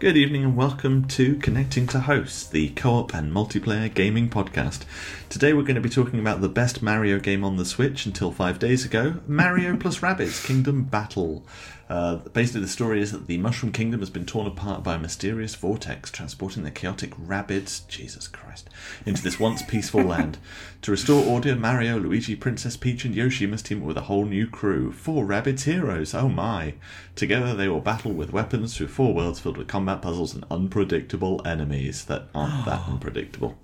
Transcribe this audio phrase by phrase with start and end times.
[0.00, 4.84] Good evening and welcome to Connecting to Hosts, the co op and multiplayer gaming podcast.
[5.28, 8.30] Today we're going to be talking about the best Mario game on the Switch until
[8.30, 11.44] five days ago Mario plus Rabbids Kingdom Battle.
[11.88, 14.98] Uh, basically, the story is that the Mushroom Kingdom has been torn apart by a
[14.98, 18.68] mysterious vortex, transporting the chaotic Rabbids, Jesus Christ,
[19.06, 20.38] into this once peaceful land.
[20.82, 24.24] To restore order, Mario, Luigi, Princess Peach, and Yoshi must team up with a whole
[24.24, 24.92] new crew.
[24.92, 26.74] Four Rabbids heroes, oh my!
[27.16, 31.42] Together they will battle with weapons through four worlds filled with combat puzzles and unpredictable
[31.44, 33.58] enemies that aren't that unpredictable.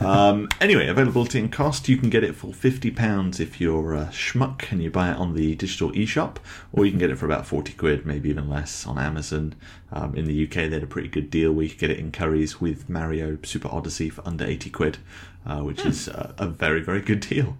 [0.00, 4.70] um, anyway, availability and cost you can get it for £50 if you're a schmuck
[4.70, 6.36] and you buy it on the digital eShop,
[6.72, 9.54] or you can get it for about 40 quid, maybe even less, on Amazon.
[9.92, 11.98] Um, in the UK, they had a pretty good deal where you could get it
[11.98, 14.98] in Currys with Mario Super Odyssey for under 80 quid,
[15.46, 17.58] uh, which is uh, a very, very good deal.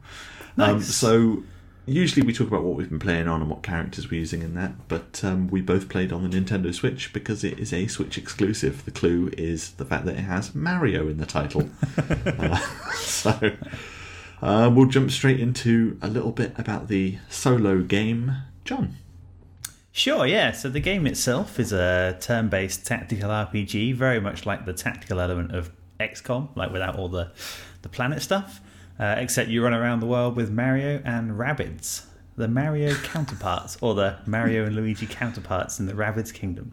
[0.56, 0.94] Um, Nice.
[0.94, 1.42] so
[1.86, 4.54] usually we talk about what we've been playing on and what characters we're using in
[4.54, 8.16] that, but um, we both played on the Nintendo Switch because it is a Switch
[8.16, 8.84] exclusive.
[8.84, 11.68] The clue is the fact that it has Mario in the title.
[12.26, 12.58] uh,
[12.94, 13.52] so
[14.42, 18.36] uh, we'll jump straight into a little bit about the solo game.
[18.64, 18.96] John.
[19.92, 20.52] Sure, yeah.
[20.52, 25.20] So the game itself is a turn based tactical RPG, very much like the tactical
[25.20, 27.32] element of XCOM, like without all the,
[27.82, 28.60] the planet stuff.
[28.98, 32.04] Uh, except you run around the world with Mario and Rabbids,
[32.36, 36.72] the Mario counterparts, or the Mario and Luigi counterparts in the Rabbids Kingdom.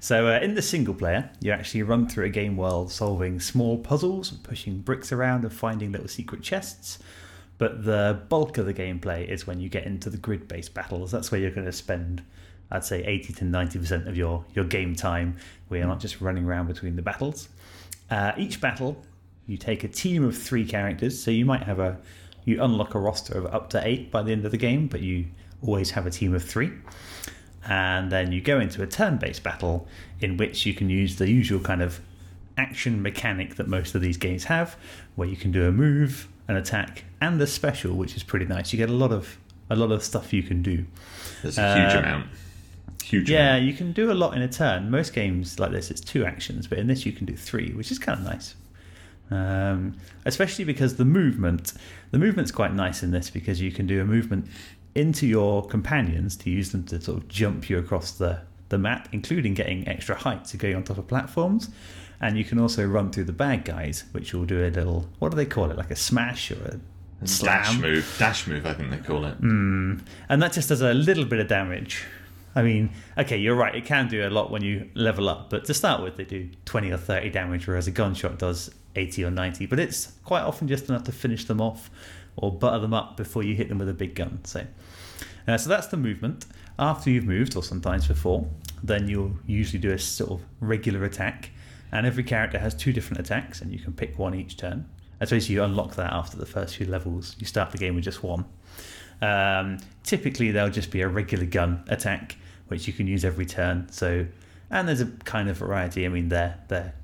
[0.00, 3.78] So uh, in the single player, you actually run through a game world solving small
[3.78, 6.98] puzzles, pushing bricks around, and finding little secret chests.
[7.58, 11.10] But the bulk of the gameplay is when you get into the grid based battles.
[11.10, 12.22] That's where you're going to spend,
[12.70, 15.36] I'd say, 80 to 90% of your, your game time,
[15.68, 17.48] where you're not just running around between the battles.
[18.10, 19.02] Uh, each battle,
[19.46, 21.22] you take a team of three characters.
[21.22, 21.98] So you might have a,
[22.44, 25.00] you unlock a roster of up to eight by the end of the game, but
[25.00, 25.26] you
[25.62, 26.70] always have a team of three.
[27.68, 29.86] And then you go into a turn based battle
[30.20, 32.00] in which you can use the usual kind of
[32.56, 34.76] action mechanic that most of these games have,
[35.16, 38.72] where you can do a move, an attack, and a special, which is pretty nice.
[38.72, 39.38] You get a lot of
[39.70, 40.86] a lot of stuff you can do.
[41.42, 42.26] There's a huge Uh, amount.
[43.08, 43.64] Huge Yeah, amount.
[43.64, 44.90] you can do a lot in a turn.
[44.90, 47.90] Most games like this, it's two actions, but in this you can do three, which
[47.90, 48.54] is kind of nice.
[49.30, 51.72] Um, especially because the movement,
[52.10, 54.46] the movement's quite nice in this because you can do a movement
[54.94, 59.08] into your companions to use them to sort of jump you across the the map,
[59.12, 61.70] including getting extra height to go on top of platforms.
[62.20, 65.30] And you can also run through the bad guys, which will do a little what
[65.30, 66.78] do they call it, like a smash or
[67.22, 67.62] a slam?
[67.62, 68.16] Dash move.
[68.18, 69.38] Dash move, I think they call it.
[69.38, 72.04] and that just does a little bit of damage.
[72.58, 73.72] I mean, okay, you're right.
[73.72, 76.50] It can do a lot when you level up, but to start with, they do
[76.64, 79.66] 20 or 30 damage, whereas a gunshot does 80 or 90.
[79.66, 81.88] But it's quite often just enough to finish them off
[82.34, 84.40] or butter them up before you hit them with a big gun.
[84.42, 84.66] So,
[85.46, 86.46] uh, so that's the movement.
[86.80, 88.44] After you've moved, or sometimes before,
[88.82, 91.50] then you'll usually do a sort of regular attack,
[91.92, 94.84] and every character has two different attacks, and you can pick one each turn.
[95.20, 97.36] I suppose you unlock that after the first few levels.
[97.38, 98.46] You start the game with just one.
[99.20, 102.36] Um, typically, there'll just be a regular gun attack,
[102.68, 103.88] which you can use every turn.
[103.90, 104.26] So,
[104.70, 106.06] and there's a kind of variety.
[106.06, 106.94] I mean, they're they're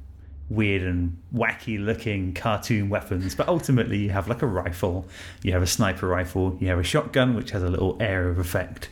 [0.50, 5.06] weird and wacky looking cartoon weapons, but ultimately you have like a rifle,
[5.42, 8.38] you have a sniper rifle, you have a shotgun, which has a little air of
[8.38, 8.88] effect,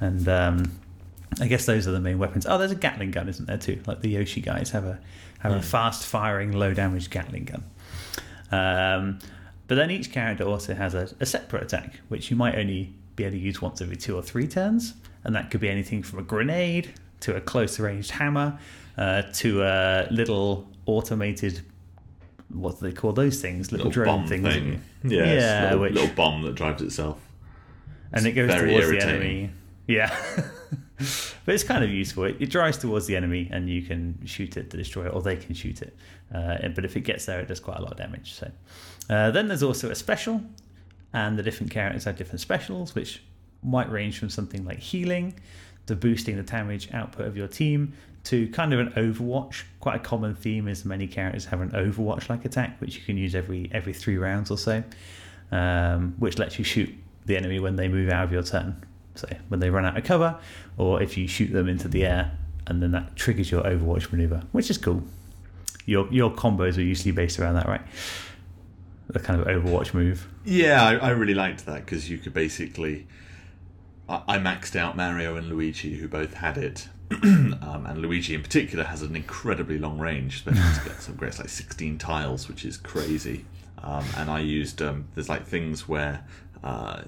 [0.00, 0.72] and um,
[1.40, 2.46] I guess those are the main weapons.
[2.46, 3.80] Oh, there's a Gatling gun, isn't there too?
[3.86, 4.98] Like the Yoshi guys have a
[5.40, 7.64] have a fast firing, low damage Gatling gun.
[8.50, 9.18] Um,
[9.68, 13.24] but then each character also has a, a separate attack, which you might only be
[13.24, 14.94] able to use once every two or three turns,
[15.26, 16.88] and that could be anything from a grenade
[17.20, 18.58] to a close ranged hammer
[18.96, 21.60] uh, to a little automated.
[22.48, 23.72] What do they call those things?
[23.72, 24.46] Little, Little drone bomb things.
[24.48, 24.82] thing.
[25.04, 27.18] Yeah, Yeah, little, which- little bomb that drives itself.
[28.12, 28.98] and it goes towards irritating.
[29.08, 29.50] the enemy.
[29.88, 30.16] Yeah,
[31.44, 32.24] but it's kind of useful.
[32.24, 35.22] It, it drives towards the enemy, and you can shoot it to destroy it, or
[35.22, 35.96] they can shoot it.
[36.34, 38.32] Uh, but if it gets there, it does quite a lot of damage.
[38.34, 38.50] So
[39.10, 40.40] uh, then there's also a special,
[41.12, 43.22] and the different characters have different specials, which
[43.62, 45.34] might range from something like healing
[45.86, 47.92] to boosting the damage output of your team
[48.24, 49.62] to kind of an Overwatch.
[49.80, 53.34] Quite a common theme is many characters have an Overwatch-like attack, which you can use
[53.34, 54.82] every every three rounds or so,
[55.52, 56.92] um, which lets you shoot
[57.24, 58.84] the enemy when they move out of your turn.
[59.14, 60.38] So when they run out of cover,
[60.76, 62.32] or if you shoot them into the air,
[62.66, 65.02] and then that triggers your Overwatch maneuver, which is cool.
[65.84, 67.82] Your your combos are usually based around that, right?
[69.06, 70.26] The kind of Overwatch move.
[70.44, 73.06] Yeah, I, I really liked that because you could basically.
[74.08, 76.88] I, maxed out Mario and Luigi, who both had it.
[77.10, 81.38] um, and Luigi, in particular, has an incredibly long range, especially to get some great,
[81.38, 83.44] like 16 tiles, which is crazy.
[83.82, 84.80] Um, and I used.
[84.80, 86.24] Um, there's like things where.
[86.62, 87.02] Uh,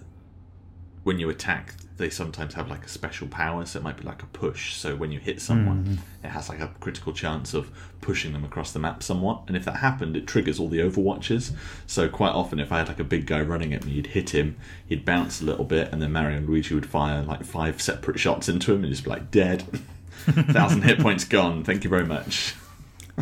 [1.09, 4.23] when you attack, they sometimes have like a special power, so it might be like
[4.23, 4.75] a push.
[4.75, 7.71] So when you hit someone, it has like a critical chance of
[8.03, 9.45] pushing them across the map somewhat.
[9.49, 11.53] And if that happened, it triggers all the Overwatches.
[11.87, 14.35] So quite often, if I had like a big guy running at me, you'd hit
[14.35, 17.81] him, he'd bounce a little bit, and then Mario and Luigi would fire like five
[17.81, 19.63] separate shots into him, and just be like dead,
[20.53, 21.65] thousand hit points gone.
[21.65, 22.55] Thank you very much.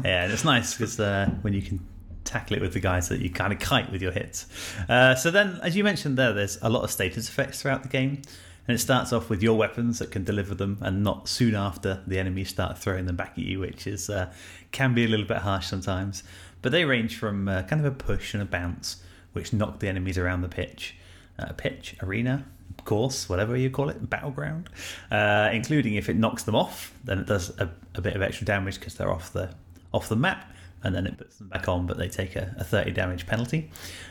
[0.04, 1.78] yeah, and it's nice because uh, when you can
[2.26, 4.46] tackle it with the guys that you kind of kite with your hits.
[4.88, 7.88] Uh, so then, as you mentioned there, there's a lot of status effects throughout the
[7.88, 8.22] game.
[8.68, 12.02] And it starts off with your weapons that can deliver them, and not soon after
[12.04, 14.32] the enemies start throwing them back at you, which is uh,
[14.72, 16.24] can be a little bit harsh sometimes.
[16.62, 19.86] But they range from uh, kind of a push and a bounce, which knock the
[19.86, 20.96] enemies around the pitch,
[21.38, 22.44] uh, pitch arena,
[22.86, 24.70] course, whatever you call it, battleground.
[25.10, 28.46] Uh, including if it knocks them off, then it does a, a bit of extra
[28.46, 29.50] damage because they're off the
[29.92, 30.50] off the map
[30.82, 33.70] and then it puts them back on, but they take a, a 30 damage penalty.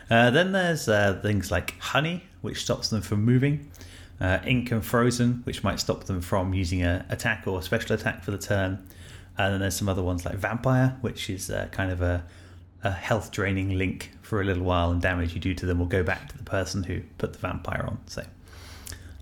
[0.09, 3.69] Uh, then there's uh, things like Honey, which stops them from moving,
[4.19, 7.95] uh, Ink and Frozen, which might stop them from using a attack or a special
[7.95, 8.85] attack for the turn.
[9.37, 12.25] And then there's some other ones like Vampire, which is uh, kind of a,
[12.83, 15.85] a health draining link for a little while, and damage you do to them will
[15.85, 17.99] go back to the person who put the vampire on.
[18.05, 18.23] So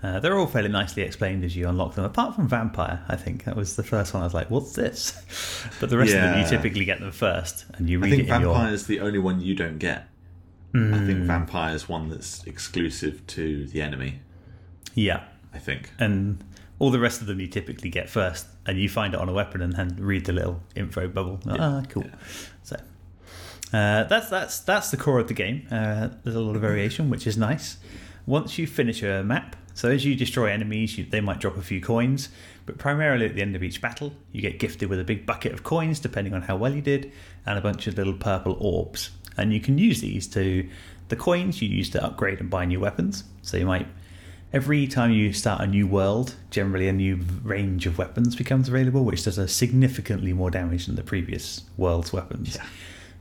[0.04, 3.04] uh, they're all fairly nicely explained as you unlock them, apart from Vampire.
[3.08, 4.22] I think that was the first one.
[4.22, 5.14] I was like, "What's this?"
[5.80, 8.24] But the rest of them, you typically get them first, and you I read think
[8.30, 8.54] it in your.
[8.54, 10.10] Vampire is the only one you don't get.
[10.76, 11.06] I Hmm.
[11.06, 14.20] think Vampire is one that's exclusive to the enemy.
[14.96, 15.24] Yeah,
[15.54, 15.92] I think.
[16.00, 16.44] and
[16.80, 19.34] all the rest of them you typically get first, and you find it on a
[19.34, 21.40] weapon and then read the little info bubble.
[21.48, 22.06] Ah, cool.
[22.64, 22.76] So
[23.72, 25.66] uh, that's that's that's the core of the game.
[25.72, 27.78] Uh, there's a lot of variation, which is nice.
[28.26, 31.62] Once you finish a map, so as you destroy enemies, you, they might drop a
[31.62, 32.30] few coins,
[32.66, 35.54] but primarily at the end of each battle, you get gifted with a big bucket
[35.54, 37.12] of coins, depending on how well you did,
[37.46, 39.12] and a bunch of little purple orbs.
[39.38, 40.68] And you can use these to
[41.10, 43.24] the coins you use to upgrade and buy new weapons.
[43.42, 43.88] So you might
[44.54, 49.04] Every time you start a new world, generally a new range of weapons becomes available,
[49.04, 52.60] which does a significantly more damage than the previous world's weapons.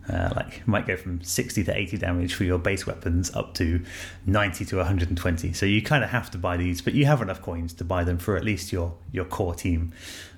[0.09, 3.55] Uh, like it might go from 60 to 80 damage for your base weapons up
[3.55, 3.85] to
[4.27, 5.53] 90 to 120.
[5.53, 8.03] So you kind of have to buy these, but you have enough coins to buy
[8.03, 9.93] them for at least your your core team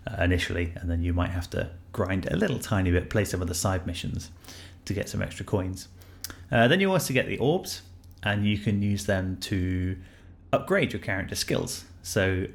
[0.06, 3.40] uh, initially, and then you might have to grind a little tiny bit, play some
[3.40, 4.31] of the side missions
[4.84, 5.88] to get some extra coins.
[6.52, 7.82] Uh, then you also get the orbs,
[8.22, 9.96] and you can use them to
[10.52, 11.84] upgrade your character skills.
[12.02, 12.46] So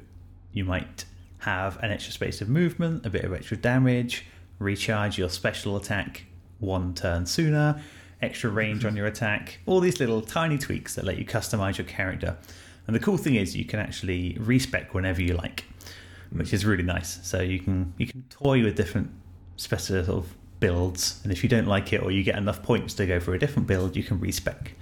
[0.52, 1.04] you might
[1.38, 4.26] have an extra space of movement, a bit of extra damage,
[4.58, 6.24] recharge your special attack
[6.60, 7.80] one turn sooner,
[8.22, 8.98] extra range on mm-hmm.
[8.98, 12.36] your attack, all these little tiny tweaks that let you customize your character.
[12.86, 15.64] And the cool thing is you can actually respec whenever you like,
[16.30, 17.20] which is really nice.
[17.22, 19.10] So you can you can toy with different
[19.56, 22.94] special sort of builds, and if you don't like it or you get enough points
[22.94, 24.74] to go for a different build, you can respec.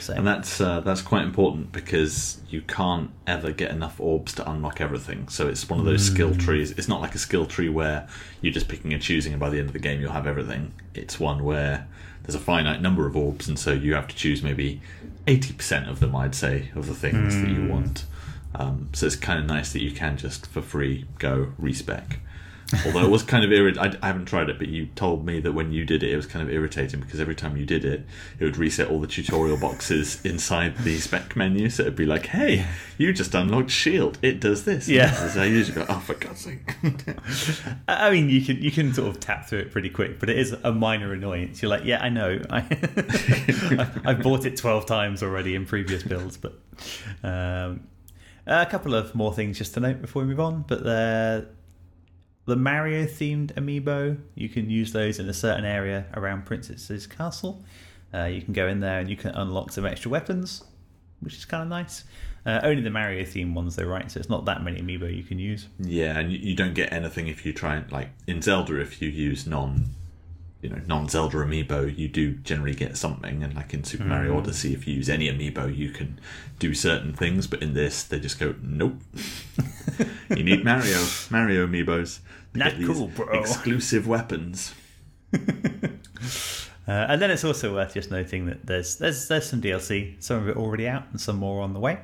[0.00, 4.50] So And that's uh, that's quite important because you can't ever get enough orbs to
[4.50, 5.28] unlock everything.
[5.28, 6.72] So it's one of those skill trees.
[6.72, 8.08] It's not like a skill tree where
[8.40, 10.72] you're just picking and choosing, and by the end of the game you'll have everything.
[10.94, 11.86] It's one where
[12.22, 14.80] there's a finite number of orbs, and so you have to choose maybe
[15.26, 16.14] eighty percent of them.
[16.16, 18.04] I'd say of the things that you want.
[18.54, 22.20] Um, so it's kind of nice that you can just for free go respec.
[22.84, 23.98] Although it was kind of irritating.
[24.02, 26.26] I haven't tried it, but you told me that when you did it, it was
[26.26, 28.04] kind of irritating because every time you did it,
[28.40, 31.70] it would reset all the tutorial boxes inside the spec menu.
[31.70, 32.66] So it'd be like, "Hey,
[32.98, 34.18] you just unlocked Shield.
[34.20, 35.06] It does this." Yeah.
[35.06, 36.74] this." So I usually go, "Oh, for God's sake!"
[37.88, 40.38] I mean, you can you can sort of tap through it pretty quick, but it
[40.38, 41.62] is a minor annoyance.
[41.62, 42.60] You're like, yeah, I know, I,
[44.04, 46.58] I, bought it twelve times already in previous builds, but
[47.22, 47.86] um,
[48.46, 50.64] a couple of more things just to note before we move on.
[50.66, 51.46] But the
[52.46, 57.64] the Mario themed amiibo, you can use those in a certain area around Princess's Castle.
[58.14, 60.64] Uh, you can go in there and you can unlock some extra weapons,
[61.20, 62.04] which is kind of nice.
[62.46, 64.08] Uh, only the Mario themed ones, though, right?
[64.10, 65.66] So it's not that many amiibo you can use.
[65.80, 69.02] yeah, and you, you don't get anything if you try and like in Zelda if
[69.02, 69.86] you use non.
[70.62, 74.72] You know, non-Zelda amiibo, you do generally get something, and like in Super Mario Odyssey,
[74.72, 76.18] if you use any amiibo, you can
[76.58, 77.46] do certain things.
[77.46, 78.96] But in this, they just go, "Nope,
[80.30, 82.20] you need Mario, Mario amiibos.
[82.56, 84.74] Not cool, bro." Exclusive weapons.
[86.88, 90.36] Uh, and then it's also worth just noting that there's there's there's some DLC, some
[90.40, 91.98] of it already out, and some more on the way,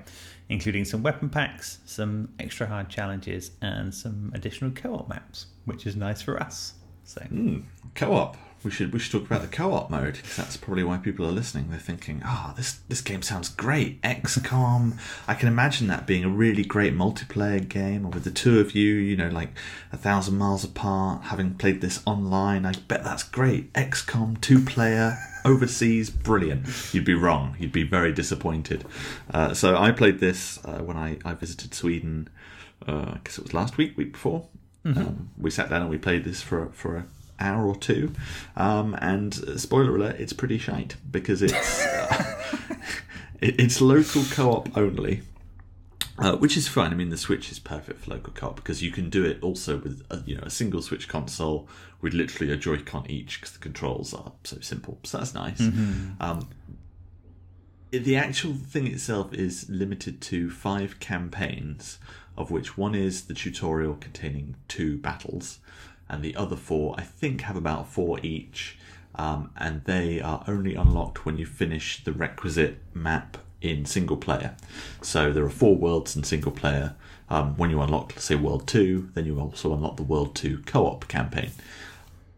[0.49, 5.95] including some weapon packs, some extra hard challenges, and some additional co-op maps, which is
[5.95, 6.75] nice for us.
[7.05, 7.63] So Mm,
[7.95, 11.27] co-op we should we should talk about the co-op mode because that's probably why people
[11.27, 11.71] are listening.
[11.71, 16.29] They're thinking, "Oh, this this game sounds great, XCOM." I can imagine that being a
[16.29, 19.51] really great multiplayer game, or with the two of you, you know, like
[19.93, 22.65] a thousand miles apart, having played this online.
[22.65, 23.73] I bet that's great.
[23.73, 26.67] XCOM two player overseas, brilliant.
[26.95, 27.57] You'd be wrong.
[27.59, 28.85] You'd be very disappointed.
[29.33, 32.29] Uh, so I played this uh, when I I visited Sweden.
[32.87, 34.49] Uh, I guess it was last week, week before.
[34.85, 37.07] Um, we sat down and we played this for for a
[37.43, 38.13] hour or two.
[38.57, 42.37] Um, and spoiler alert, it's pretty shite because it's uh,
[43.41, 45.23] it, it's local co-op only.
[46.19, 46.93] Uh, which is fine.
[46.93, 49.79] I mean, the Switch is perfect for local co-op because you can do it also
[49.79, 51.69] with a, you know a single Switch console
[52.03, 54.99] with literally a Joy-Con each because the controls are so simple.
[55.05, 55.61] So that's nice.
[56.21, 56.49] Um,
[57.91, 61.99] the actual thing itself is limited to five campaigns,
[62.37, 65.59] of which one is the tutorial containing two battles,
[66.13, 68.79] and the other four, I think, have about four each,
[69.17, 74.55] um, and they are only unlocked when you finish the requisite map in single player.
[75.01, 76.95] So there are four worlds in single player.
[77.29, 80.63] Um, when you unlock, let's say, World 2, then you also unlock the World 2
[80.67, 81.51] co op campaign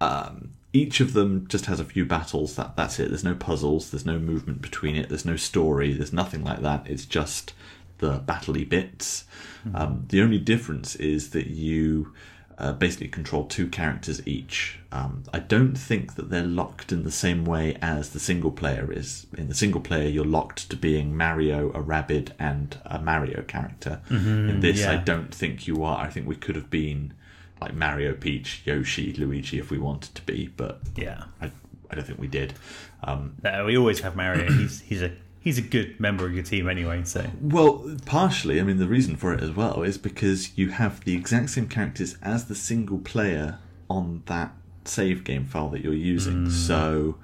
[0.04, 2.56] um, each of them just has a few battles.
[2.56, 3.08] That that's it.
[3.08, 3.90] There's no puzzles.
[3.90, 5.08] There's no movement between it.
[5.08, 5.92] There's no story.
[5.92, 6.86] There's nothing like that.
[6.86, 7.52] It's just
[7.98, 9.24] the battley bits.
[9.72, 12.12] Um, the only difference is that you
[12.58, 14.78] uh, basically control two characters each.
[14.92, 18.92] Um, I don't think that they're locked in the same way as the single player
[18.92, 19.26] is.
[19.36, 24.00] In the single player, you're locked to being Mario, a rabbit, and a Mario character.
[24.10, 25.98] in this, I don't think you are.
[25.98, 27.12] I think we could have been
[27.60, 31.24] like Mario, Peach, Yoshi, Luigi if we wanted to be, but Yeah.
[31.40, 31.50] I,
[31.90, 32.54] I don't think we did.
[33.02, 34.50] Um, No, we always have Mario.
[34.50, 35.10] He's he's a
[35.44, 37.04] he's a good member of your team anyway.
[37.04, 41.04] So well, partially, I mean, the reason for it as well is because you have
[41.04, 43.58] the exact same characters as the single player
[43.88, 44.52] on that
[44.86, 46.50] save game file that you're using.
[46.50, 47.16] So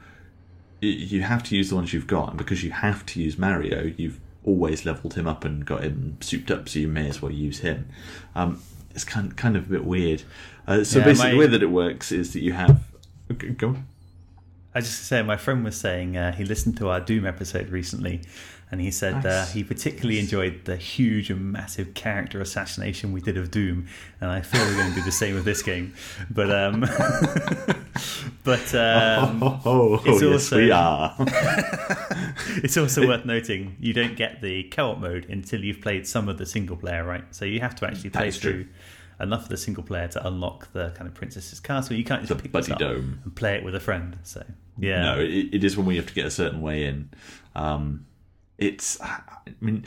[0.81, 3.93] you have to use the ones you've got, and because you have to use Mario,
[3.97, 7.33] you've always leveled him up and got him souped up, so you may as well
[7.33, 7.89] use him.
[8.35, 8.63] Um,
[8.95, 10.23] it's kind kind of a bit weird.
[10.67, 12.83] Uh, so Yeah, basically, my- the way that it works is that you have.
[13.31, 13.69] Okay, go.
[13.69, 13.87] on.
[14.75, 18.23] I just say my friend was saying uh, he listened to our Doom episode recently,
[18.71, 23.37] and he said uh, he particularly enjoyed the huge and massive character assassination we did
[23.37, 23.89] of Doom,
[24.21, 25.93] and I feel we're going to do the same with this game.
[26.31, 26.81] But um,
[28.45, 31.17] but um, oh, oh, it's yes, also- we are.
[32.63, 36.39] it's also worth noting you don't get the co-op mode until you've played some of
[36.39, 37.25] the single player, right?
[37.35, 38.53] So you have to actually play is true.
[38.53, 38.67] through
[39.21, 41.95] enough of the single player to unlock the kind of princess's castle.
[41.95, 43.21] You can't just The pick Buddy up Dome.
[43.25, 44.17] and play it with a friend.
[44.23, 44.43] So
[44.79, 47.11] yeah, No, it, it is when we have to get a certain way in.
[47.55, 48.07] Um,
[48.59, 49.21] it's, I
[49.61, 49.85] mean,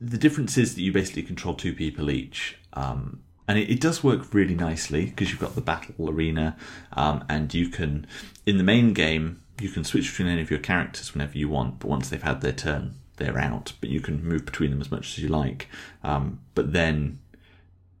[0.00, 2.58] the difference is that you basically control two people each.
[2.72, 6.56] Um, and it, it does work really nicely because you've got the battle arena,
[6.92, 8.06] um, and you can,
[8.46, 11.80] in the main game, you can switch between any of your characters whenever you want.
[11.80, 13.72] But once they've had their turn, they're out.
[13.80, 15.68] But you can move between them as much as you like.
[16.02, 17.18] Um, but then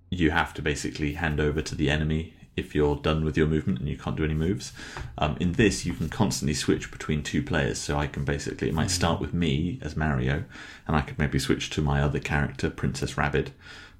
[0.08, 3.78] you have to basically hand over to the enemy if you're done with your movement
[3.78, 4.72] and you can't do any moves.
[5.18, 7.78] Um, in this, you can constantly switch between two players.
[7.78, 10.44] So I can basically, it might start with me as Mario,
[10.86, 13.52] and I could maybe switch to my other character, Princess Rabbit,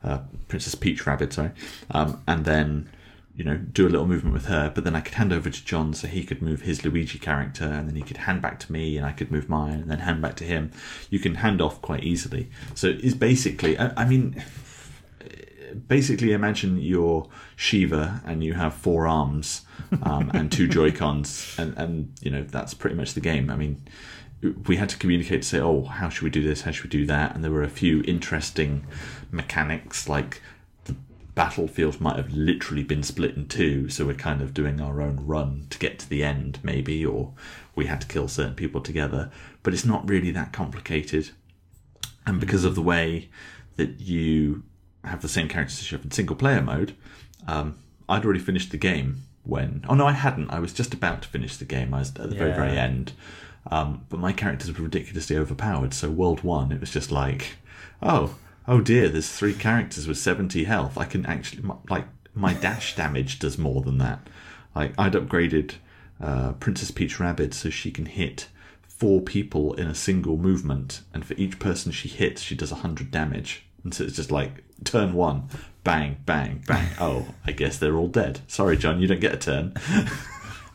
[0.02, 1.50] uh, Princess Peach Rabbit, sorry,
[1.90, 2.88] um, and then
[3.36, 4.70] you know do a little movement with her.
[4.74, 7.64] But then I could hand over to John so he could move his Luigi character,
[7.64, 10.00] and then he could hand back to me, and I could move mine, and then
[10.00, 10.72] hand back to him.
[11.10, 12.48] You can hand off quite easily.
[12.74, 14.42] So it's basically, I, I mean
[15.74, 19.62] basically imagine you're Shiva and you have four arms
[20.02, 23.50] um, and two Joy Cons, and, and you know that's pretty much the game.
[23.50, 23.82] I mean,
[24.66, 26.62] we had to communicate to say, oh, how should we do this?
[26.62, 27.34] How should we do that?
[27.34, 28.86] And there were a few interesting
[29.30, 30.40] mechanics, like
[30.84, 30.96] the
[31.34, 35.26] battlefield might have literally been split in two, so we're kind of doing our own
[35.26, 37.32] run to get to the end, maybe, or
[37.74, 39.30] we had to kill certain people together.
[39.62, 41.30] But it's not really that complicated
[42.26, 43.28] and because of the way
[43.76, 44.62] that you
[45.04, 46.94] have the same characters as you have in single player mode,
[47.46, 47.78] um,
[48.08, 49.84] I'd already finished the game when.
[49.88, 50.50] Oh no, I hadn't.
[50.50, 51.94] I was just about to finish the game.
[51.94, 53.12] I was at the very very end,
[53.70, 55.94] um, but my characters were ridiculously overpowered.
[55.94, 57.56] So world one, it was just like,
[58.02, 58.36] oh,
[58.68, 60.98] oh dear, there's three characters with seventy health.
[60.98, 64.28] I can actually my- like my dash damage does more than that.
[64.74, 65.74] Like I'd upgraded
[66.20, 68.48] uh, Princess Peach Rabbit so she can hit
[68.82, 73.10] four people in a single movement, and for each person she hits, she does 100
[73.10, 73.64] damage.
[73.82, 75.48] And so it's just like turn one,
[75.84, 76.88] bang, bang, bang.
[77.00, 78.40] Oh, I guess they're all dead.
[78.48, 79.74] Sorry, John, you don't get a turn.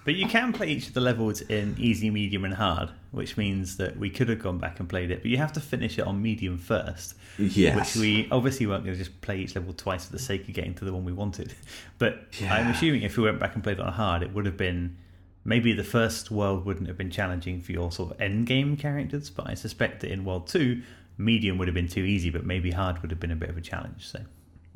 [0.03, 3.77] But you can play each of the levels in easy, medium, and hard, which means
[3.77, 6.05] that we could have gone back and played it, but you have to finish it
[6.05, 7.15] on medium first.
[7.39, 7.95] Yes.
[7.95, 10.53] Which we obviously weren't going to just play each level twice for the sake of
[10.53, 11.55] getting to the one we wanted.
[11.97, 12.53] But Yeah.
[12.53, 14.95] I'm assuming if we went back and played it on hard, it would have been
[15.43, 19.31] maybe the first world wouldn't have been challenging for your sort of end game characters,
[19.31, 20.83] but I suspect that in World 2,
[21.17, 23.57] medium would have been too easy, but maybe hard would have been a bit of
[23.57, 24.07] a challenge.
[24.07, 24.19] So.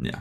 [0.02, 0.20] Yeah.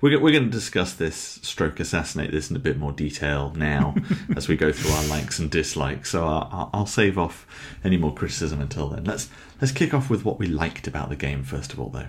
[0.00, 3.94] We're, we're going to discuss this, stroke assassinate this in a bit more detail now
[4.36, 6.10] as we go through our likes and dislikes.
[6.10, 7.46] So I'll, I'll save off
[7.84, 9.04] any more criticism until then.
[9.04, 12.08] Let's let's kick off with what we liked about the game first of all, though.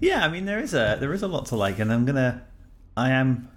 [0.00, 2.42] Yeah, I mean there is a there is a lot to like, and I'm gonna
[2.96, 3.50] I am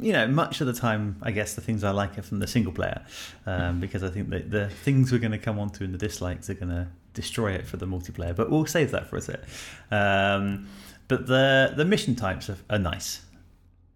[0.00, 2.48] you know much of the time I guess the things I like are from the
[2.48, 3.04] single player
[3.46, 5.98] um, because I think that the things we're going to come on to in the
[5.98, 6.88] dislikes are going to
[7.22, 8.34] destroy it for the multiplayer.
[8.34, 9.40] But we'll save that for a sec.
[9.90, 10.68] Um,
[11.08, 13.22] but the the mission types are, are nice.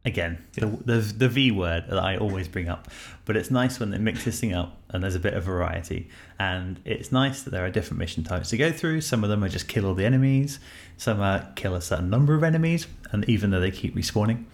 [0.04, 2.88] Again, the, the the V word that I always bring up,
[3.24, 6.08] but it's nice when they mix this thing up and there's a bit of variety.
[6.40, 9.02] And it's nice that there are different mission types to go through.
[9.02, 10.58] Some of them are just kill all the enemies,
[10.96, 14.44] some are kill a certain number of enemies, and even though they keep respawning,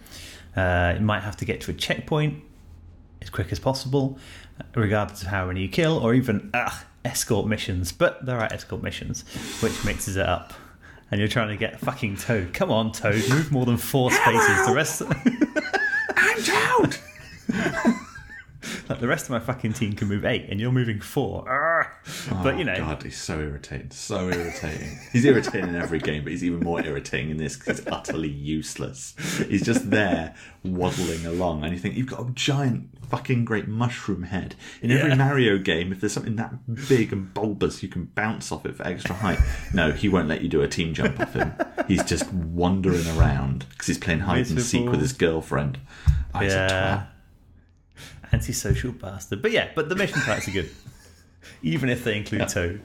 [0.55, 2.43] uh, you might have to get to a checkpoint
[3.21, 4.19] as quick as possible,
[4.75, 7.91] regardless of how many you kill, or even ugh, escort missions.
[7.91, 9.23] But there are escort missions,
[9.61, 10.53] which mixes it up
[11.11, 12.53] and you're trying to get fucking Toad.
[12.53, 14.67] Come on, Toad, move more than four spaces.
[14.67, 15.01] The rest,
[16.15, 16.97] I'm Toad.
[18.89, 21.49] like the rest of my fucking team can move eight, and you're moving four.
[22.31, 23.91] Oh, but you oh, know, God, he's so irritating.
[23.91, 24.97] So irritating.
[25.11, 28.29] he's irritating in every game, but he's even more irritating in this because he's utterly
[28.29, 29.15] useless.
[29.47, 34.23] He's just there waddling along, and you think you've got a giant fucking great mushroom
[34.23, 34.55] head.
[34.81, 35.15] In every Yeah.
[35.15, 38.85] Mario game, if there's something that big and bulbous, you can bounce off it for
[38.85, 39.39] extra height.
[39.73, 41.53] No, he won't let you do a team jump off him.
[41.87, 45.79] He's just wandering around because he's playing hide and seek with his girlfriend.
[46.35, 46.69] Oh, he's a twat.
[46.69, 47.05] yeah,
[48.31, 49.41] antisocial bastard.
[49.41, 50.69] But yeah, but the mission types are good,
[51.61, 52.81] even if they include two,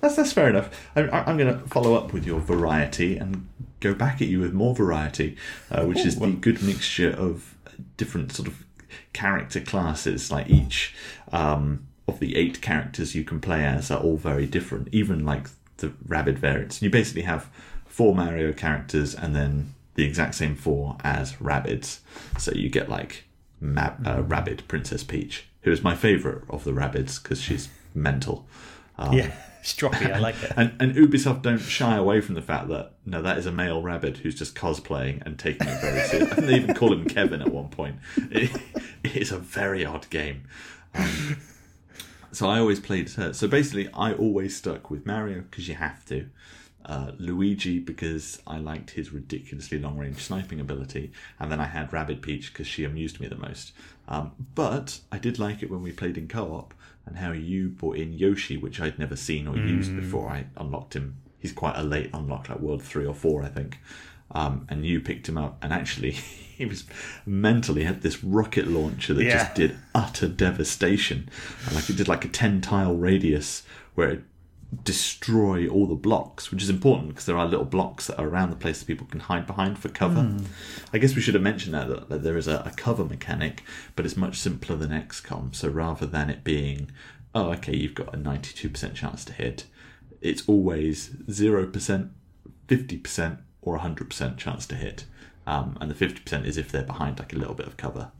[0.00, 0.70] That's that's fair enough.
[0.94, 3.48] I, I'm going to follow up with your variety and
[3.80, 5.36] go back at you with more variety,
[5.70, 7.54] uh, which is the good mixture of
[7.96, 8.64] different sort of
[9.12, 10.30] character classes.
[10.30, 10.94] Like each
[11.32, 14.88] um, of the eight characters you can play as are all very different.
[14.92, 17.50] Even like the rabbit variants, you basically have
[17.86, 22.00] four Mario characters and then the exact same four as rabbits.
[22.38, 23.24] So you get like
[23.60, 28.46] Mab- uh, Rabbit Princess Peach, who is my favourite of the rabbits because she's mental.
[28.98, 29.32] Um, Yeah,
[29.62, 30.12] stroppy.
[30.12, 30.52] I like it.
[30.56, 33.82] and, and Ubisoft don't shy away from the fact that no, that is a male
[33.82, 36.30] rabbit who's just cosplaying and taking it very seriously.
[36.30, 37.96] I think they even call him Kevin at one point.
[38.30, 38.50] It,
[39.02, 40.44] it is a very odd game.
[40.94, 41.38] Um,
[42.32, 43.32] so I always played her.
[43.32, 46.28] So basically, I always stuck with Mario because you have to.
[46.84, 51.92] Uh, Luigi because I liked his ridiculously long range sniping ability, and then I had
[51.92, 53.72] Rabbit Peach because she amused me the most.
[54.06, 56.74] Um, but I did like it when we played in co op,
[57.06, 60.28] and how you brought in Yoshi, which I'd never seen or used before.
[60.28, 61.16] I unlocked him.
[61.38, 63.78] He's quite a late unlock, like World 3 or 4, I think.
[64.32, 66.10] Um, and you picked him up, and actually,
[66.56, 66.84] he was
[67.24, 69.44] mentally had this rocket launcher that Yeah.
[69.44, 71.28] just did utter devastation.
[71.66, 73.62] And like it did like a 10 tile radius
[73.94, 74.22] where it
[74.82, 78.50] destroy all the blocks, which is important because there are little blocks that are around
[78.50, 80.36] the place that people can hide behind for cover.
[80.92, 83.62] I guess we should have mentioned that, that, that there is a, a cover mechanic,
[83.94, 85.54] but it's much simpler than XCOM.
[85.54, 86.90] So rather than it being,
[87.34, 89.66] oh, okay, you've got a 92% chance to hit,
[90.20, 92.10] it's always 0%,
[92.68, 95.04] 50%, or 100% chance to hit.
[95.46, 98.10] Um, and the 50% is if they're behind like a little bit of cover.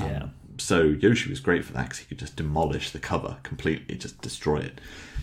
[0.00, 0.28] Um, Yeah.
[0.58, 4.20] So Yoshi was great for that because he could just demolish the cover completely, just
[4.20, 4.80] destroy it.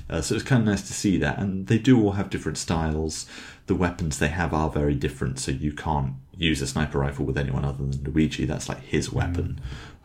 [0.10, 1.38] Uh, so it's kind of nice to see that.
[1.39, 3.26] And they do all have different styles.
[3.65, 7.38] The weapons they have are very different, so you can't use a sniper rifle with
[7.38, 8.46] anyone other than Luigi.
[8.46, 9.60] That's like his weapon.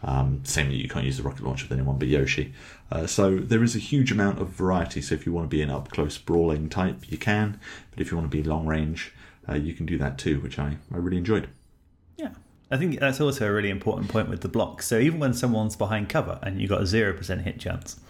[0.04, 2.52] Um, same that you can't use a rocket launcher with anyone but Yoshi.
[2.90, 5.00] Uh, so there is a huge amount of variety.
[5.00, 7.60] So if you want to be an up close brawling type, you can.
[7.90, 9.14] But if you want to be long range,
[9.48, 11.48] uh, you can do that too, which I, I really enjoyed.
[12.16, 12.30] Yeah.
[12.70, 14.86] I think that's also a really important point with the blocks.
[14.86, 18.00] So even when someone's behind cover and you've got a 0% hit chance,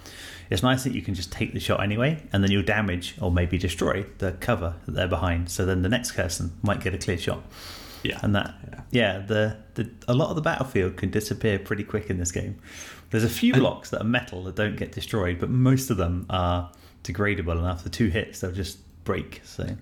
[0.53, 3.31] it's nice that you can just take the shot anyway and then you'll damage or
[3.31, 5.51] maybe destroy the cover that they're behind.
[5.51, 7.43] So then the next person might get a clear shot.
[8.03, 8.19] Yeah.
[8.23, 8.81] And that, Yeah.
[8.91, 12.59] yeah, the, the a lot of the battlefield can disappear pretty quick in this game.
[13.11, 16.27] There's a few blocks that are metal that don't get destroyed, but most of them
[16.29, 16.71] are
[17.05, 19.41] degradable, and after two hits, they'll just break.
[19.45, 19.77] So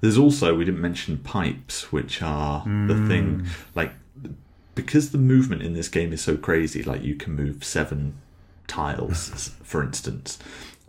[0.00, 3.48] There's also we didn't mention pipes, which are the thing mm.
[3.74, 3.92] like
[4.74, 6.82] because the movement in this game is so crazy.
[6.82, 8.20] Like you can move seven
[8.66, 10.38] tiles, for instance,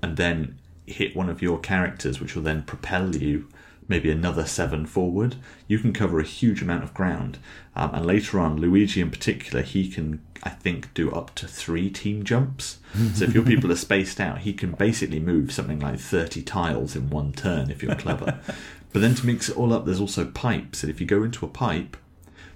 [0.02, 3.48] and then hit one of your characters, which will then propel you
[3.88, 5.36] maybe another seven forward.
[5.68, 7.38] You can cover a huge amount of ground,
[7.76, 11.90] um, and later on, Luigi in particular, he can I think do up to three
[11.90, 12.78] team jumps.
[13.14, 16.96] so if your people are spaced out, he can basically move something like thirty tiles
[16.96, 18.40] in one turn if you're clever.
[18.94, 21.46] but then to mix it all up, there's also pipes, and if you go into
[21.46, 21.98] a pipe,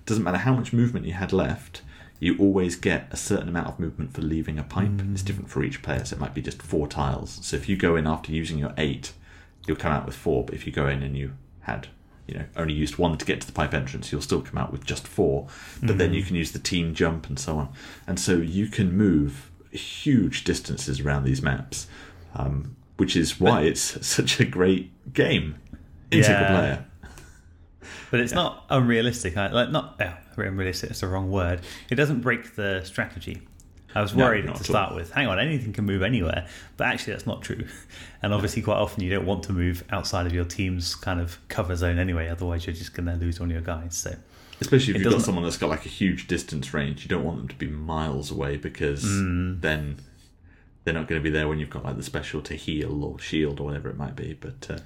[0.06, 1.82] doesn't matter how much movement you had left,
[2.20, 4.92] you always get a certain amount of movement for leaving a pipe.
[5.12, 7.40] It's different for each player, so it might be just four tiles.
[7.42, 9.14] So if you go in after using your eight,
[9.68, 10.44] you'll come out with four.
[10.46, 11.88] But if you go in and you had,
[12.28, 14.72] you know, only used one to get to the pipe entrance, you'll still come out
[14.72, 15.48] with just four.
[15.82, 17.70] But then you can use the team jump and so on,
[18.06, 21.88] and so you can move huge distances around these maps,
[22.36, 25.56] um, which is why it's such a great game
[26.12, 26.52] in single Yeah.
[26.60, 26.86] player.
[28.12, 29.36] But it's not unrealistic.
[29.36, 30.02] Like not
[30.45, 30.89] oh, unrealistic.
[30.91, 31.62] It's the wrong word.
[31.89, 33.41] It doesn't break the strategy.
[33.95, 35.12] I was worried not to start with.
[35.12, 36.45] Hang on, anything can move anywhere,
[36.78, 37.65] but actually that's not true.
[38.21, 41.39] And obviously, quite often you don't want to move outside of your team's kind of
[41.47, 42.28] cover zone anyway.
[42.28, 43.95] Otherwise, you're just going to lose all your guys.
[43.95, 44.13] So
[44.60, 47.23] Especially if It you've got someone that's got like a huge distance range, you don't
[47.23, 49.62] want them to be miles away because Mm.
[49.62, 49.99] then
[50.84, 53.17] they're not going to be there when you've got like the special to heal or
[53.19, 54.34] shield or whatever it might be.
[54.39, 54.80] But uh,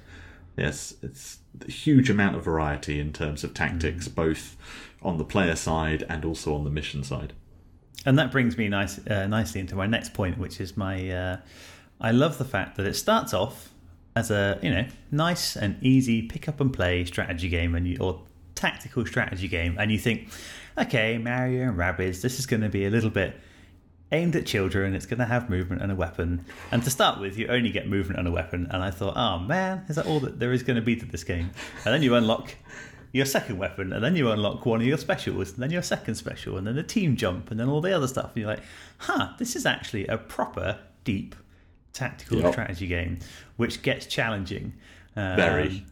[0.56, 4.14] yes, it's a huge amount of variety in terms of tactics, Mm.
[4.14, 4.56] both
[5.02, 7.32] on the player side and also on the mission side.
[8.06, 11.08] And that brings me nice, uh, nicely into my next point, which is my.
[11.10, 11.36] Uh,
[12.00, 13.70] I love the fact that it starts off
[14.16, 17.96] as a you know nice and easy pick up and play strategy game, and you
[18.00, 18.22] or
[18.54, 20.28] tactical strategy game, and you think,
[20.78, 23.38] okay, Mario and Rabbids, this is going to be a little bit
[24.12, 24.94] aimed at children.
[24.94, 26.44] It's going to have movement and a weapon.
[26.70, 28.68] And to start with, you only get movement and a weapon.
[28.70, 31.06] And I thought, oh man, is that all that there is going to be to
[31.06, 31.50] this game?
[31.84, 32.54] And then you unlock
[33.12, 36.16] your second weapon, and then you unlock one of your specials, and then your second
[36.16, 38.30] special, and then the team jump, and then all the other stuff.
[38.34, 38.62] And you're like,
[38.98, 41.36] huh, this is actually a proper, deep
[41.92, 42.52] tactical Yep.
[42.52, 43.20] strategy game,
[43.56, 44.72] which gets challenging.
[45.14, 45.86] Um, Very.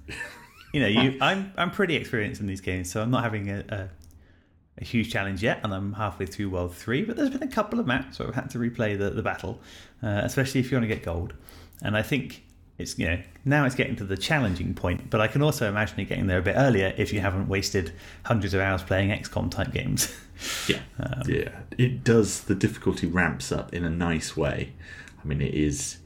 [0.75, 3.65] you know, you I'm I'm pretty experienced in these games, so I'm not having a,
[3.69, 3.89] a,
[4.83, 7.03] a huge challenge yet, and I'm halfway through World Three.
[7.05, 9.61] But there's been a couple of maps where I've had to replay the the battle,
[10.03, 11.33] uh, especially if you want to get gold.
[11.83, 12.45] And I think
[12.79, 16.01] it's you know now it's getting to the challenging point, but I can also imagine
[16.01, 17.93] it getting there a bit earlier if you haven't wasted
[18.25, 20.15] hundreds of hours playing XCOM type games.
[20.67, 20.81] Yeah,
[21.29, 21.51] yeah.
[21.79, 22.41] It does.
[22.41, 24.73] The difficulty ramps up in a nice way.
[25.23, 25.99] I mean, it is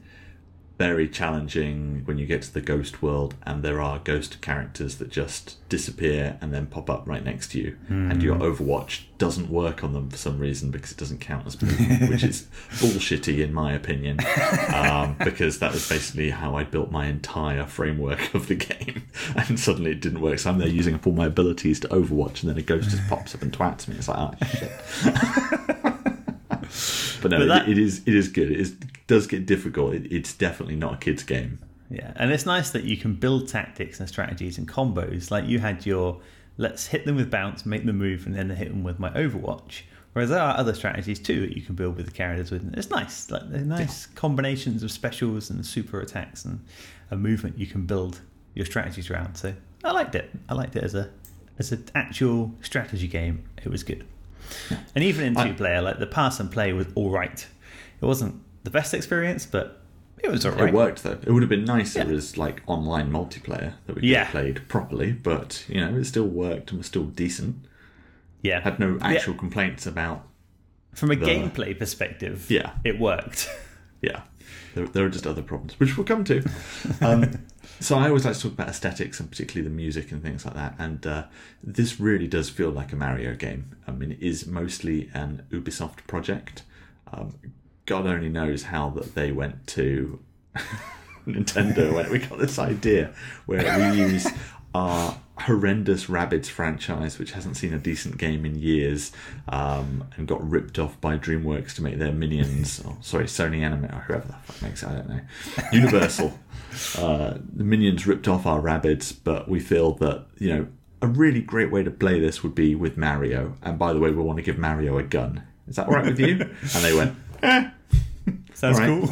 [0.77, 5.09] very challenging when you get to the ghost world, and there are ghost characters that
[5.09, 9.83] just disappear and then pop up right next to you, and your Overwatch doesn't work
[9.83, 13.53] on them for some reason because it doesn't count as movement, which is bullshitty in
[13.53, 14.19] my opinion.
[14.73, 19.03] Um, because that was basically how I built my entire framework of the game,
[19.35, 20.39] and suddenly it didn't work.
[20.39, 23.07] So I'm there using up all my abilities to Overwatch, and then a ghost just
[23.09, 23.95] pops up and twats me.
[23.95, 25.76] It's like, oh shit.
[27.21, 28.51] But no, But that- it, it is it is good.
[28.51, 28.75] It is,
[29.07, 29.93] does get difficult.
[29.93, 31.59] It, it's definitely not a kid's game.
[31.89, 35.31] Yeah, and it's nice that you can build tactics and strategies and combos.
[35.31, 36.19] Like you had your
[36.57, 39.81] let's hit them with bounce, make them move, and then hit them with my Overwatch.
[40.13, 42.73] Whereas there are other strategies too that you can build with the characters with.
[42.75, 46.59] It's nice, like they're nice combinations of specials and super attacks and
[47.11, 48.19] a movement you can build
[48.55, 49.35] your strategies around.
[49.35, 49.53] So
[49.83, 50.29] I liked it.
[50.49, 51.09] I liked it as a
[51.59, 53.43] as an actual strategy game.
[53.63, 54.05] It was good.
[54.95, 57.45] And even in two player, like the pass and play was all right.
[58.01, 59.81] It wasn't the best experience, but
[60.23, 60.69] it was all right.
[60.69, 61.19] It worked though.
[61.23, 62.15] It would have been nicer Yeah.
[62.15, 64.23] as like online multiplayer that we could Yeah.
[64.25, 67.55] have played properly, but you know it still worked and was still decent.
[68.41, 70.25] Yeah, Had no actual complaints about.
[70.93, 72.71] From a the- gameplay perspective, Yeah.
[72.83, 73.49] it worked.
[73.99, 74.21] Yeah,
[74.75, 76.43] there, there are just other problems, which we'll come to.
[77.01, 77.39] Um,
[77.79, 80.55] so I always like to talk about aesthetics and particularly the music and things like
[80.55, 80.75] that.
[80.79, 81.25] And uh,
[81.63, 83.75] this really does feel like a Mario game.
[83.87, 86.63] I mean, it is mostly an Ubisoft project.
[87.11, 87.35] Um,
[87.85, 90.19] God only knows how that they went to
[91.27, 93.13] Nintendo when we got this idea
[93.45, 94.27] where we use
[94.75, 99.11] our horrendous Rabbids franchise, which hasn't seen a decent game in years,
[99.49, 102.79] um, and got ripped off by DreamWorks to make their Minions.
[102.85, 104.89] or sorry, Sony Anime or whoever the fuck makes it.
[104.89, 105.19] I don't know.
[105.71, 106.39] Universal.
[106.97, 110.67] uh, the Minions ripped off our Rabbids, but we feel that you know
[111.01, 113.55] a really great way to play this would be with Mario.
[113.61, 115.43] And by the way, we want to give Mario a gun.
[115.67, 116.39] Is that all right with you?
[116.39, 117.15] and they went.
[117.43, 117.69] Eh.
[118.53, 119.09] Sounds cool.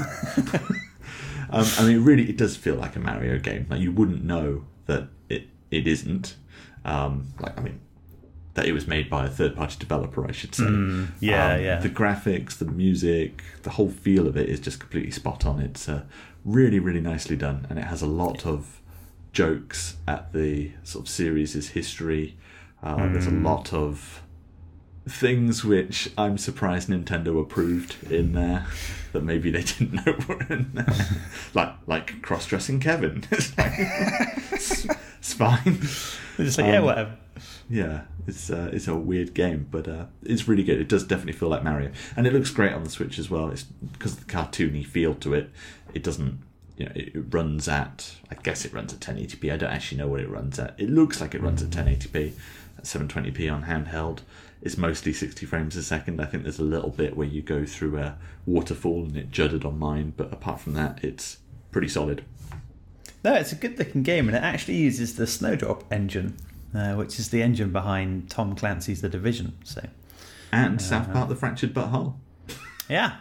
[1.56, 3.68] Um, I mean, really, it does feel like a Mario game.
[3.70, 6.36] Like you wouldn't know that it it isn't.
[6.84, 7.80] Um, like I mean,
[8.54, 10.63] that it was made by a third party developer, I should say.
[11.19, 11.80] yeah, Um, yeah.
[11.80, 15.60] The graphics, the music, the whole feel of it is just completely spot on.
[15.60, 16.04] It's uh,
[16.45, 18.82] really, really nicely done, and it has a lot of
[19.34, 22.38] jokes at the sort of series' history.
[22.82, 23.43] Uh, There's a Hmm.
[23.45, 24.21] lot of
[25.08, 28.65] things which I'm surprised Nintendo approved in there
[29.12, 30.95] that maybe they didn't know were in there.
[31.54, 33.23] like like cross dressing Kevin.
[33.32, 34.86] like, it's, it's
[35.36, 35.63] fine.
[36.38, 37.17] They're just like, yeah, Um, whatever.
[37.69, 40.80] Yeah, it's uh, it's a weird game, but uh, it's really good.
[40.80, 43.50] It does definitely feel like Mario, and it looks great on the Switch as well.
[43.50, 45.50] It's because of the cartoony feel to it.
[45.93, 46.39] It doesn't,
[46.78, 48.15] you know, it, it runs at.
[48.32, 49.52] I guess it runs at 1080p.
[49.52, 50.76] I don't actually know what it runs at.
[50.78, 52.34] It looks like it runs at 1080p,
[52.78, 54.19] at 720p on handheld.
[54.62, 56.21] it's mostly 60 frames a second.
[56.21, 59.65] I think there's a little bit where you go through a waterfall and it judded
[59.65, 61.38] on mine, but apart from that, it's
[61.71, 62.24] pretty solid.
[63.26, 66.38] No, it's a good looking game, and it actually uses the Snowdrop engine,
[66.76, 69.58] uh, which is the engine behind Tom Clancy's The Division.
[69.64, 69.82] So,
[70.52, 72.18] And South Park: The Fractured But Whole.
[72.88, 73.16] Yeah,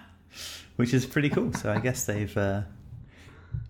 [0.77, 1.55] which is pretty cool.
[1.55, 2.62] So I guess they've, uh,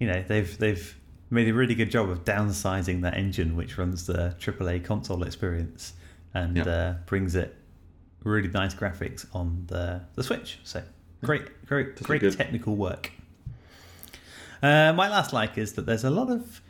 [0.00, 0.98] you know, they've they've
[1.30, 5.92] made a really good job of downsizing that engine, which runs the AAA console experience
[6.34, 6.66] and Yep.
[6.66, 7.54] uh, brings it
[8.24, 10.58] really nice graphics on the the Switch.
[10.64, 10.82] So
[11.22, 12.36] great, great, great good.
[12.36, 13.12] technical work.
[14.64, 16.62] Uh, my last like is that there's a lot of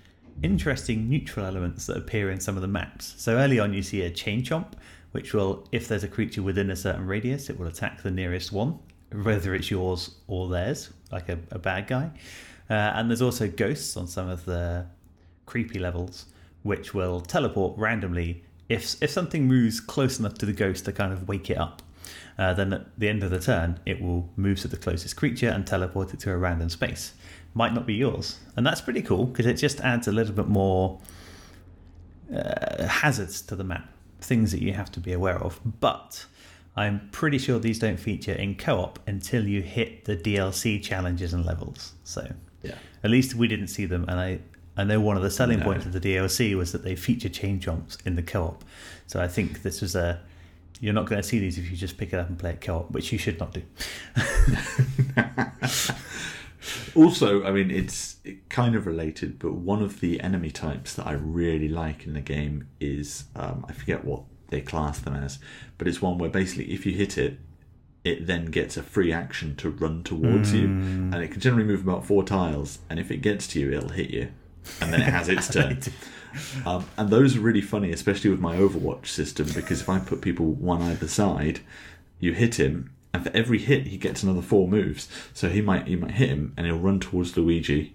[0.43, 3.15] interesting neutral elements that appear in some of the maps.
[3.19, 4.73] So early on, you see a chain chomp,
[5.13, 8.51] which will, if there's a creature within a certain radius, it will attack the nearest
[8.51, 8.81] one,
[9.23, 12.11] whether it's yours or theirs, like a, a bad guy.
[12.69, 14.87] Uh, and there's also ghosts on some of the
[15.47, 16.27] creepy levels,
[16.65, 21.13] which will teleport randomly if if something moves close enough to the ghost to kind
[21.13, 21.81] of wake it up.
[22.37, 25.49] Uh, then at the end of the turn, it will move to the closest creature
[25.49, 27.13] and teleport it to a random space.
[27.57, 30.49] Might not be yours, and that's pretty cool because it just adds a little bit
[30.49, 31.01] more
[32.35, 33.89] uh, hazards to the map,
[34.21, 35.61] things that you have to be aware of.
[35.81, 36.27] But
[36.77, 41.45] I'm pretty sure these don't feature in co-op until you hit the DLC challenges and
[41.47, 41.93] levels.
[42.03, 42.75] So Yeah.
[43.05, 44.41] at least we didn't see them, and I
[44.77, 45.65] I know one of the selling No.
[45.67, 48.65] points of the DLC was that they feature chain chomps in the co-op.
[49.07, 50.19] So I think this was a
[50.81, 52.61] you're not going to see these if you just pick it up and play it
[52.61, 53.63] co-op, which you should not do.
[56.95, 58.17] Also, I mean, it's
[58.49, 62.21] kind of related, but one of the enemy types that I really like in the
[62.21, 65.39] game is um, I forget what they class them as,
[65.79, 67.39] but it's one where basically if you hit it,
[68.05, 71.81] it then gets a free action to run towards you, and it can generally move
[71.83, 74.29] about four tiles, and if it gets to you, it'll hit you,
[74.81, 75.81] and then it has its turn.
[76.67, 80.21] Um, and those are really funny, especially with my Overwatch system, because if I put
[80.21, 81.61] people one either side,
[82.19, 85.09] you hit him, and for every hit he gets another four moves.
[85.33, 87.95] So he might you might hit him, and he'll run towards Luigi,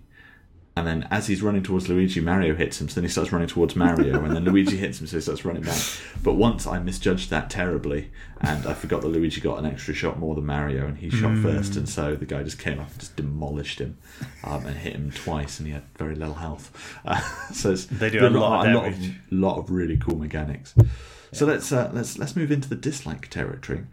[0.80, 2.88] and then as he's running towards Luigi, Mario hits him.
[2.88, 5.44] So then he starts running towards Mario, and then Luigi hits him, so he starts
[5.44, 5.78] running back.
[6.24, 10.20] But once I misjudged that terribly, and I forgot that Luigi got an extra shot
[10.20, 13.00] more than Mario, and he shot first, and so the guy just came up and
[13.00, 13.98] just demolished him,
[14.46, 16.72] um, and hit him twice, and he had very little health.
[17.04, 17.20] Uh,
[17.54, 20.76] so it's, They do a are lot of lot of lot of really cool mechanics.
[21.34, 23.84] So let's uh, let's let's move into the dislike territory.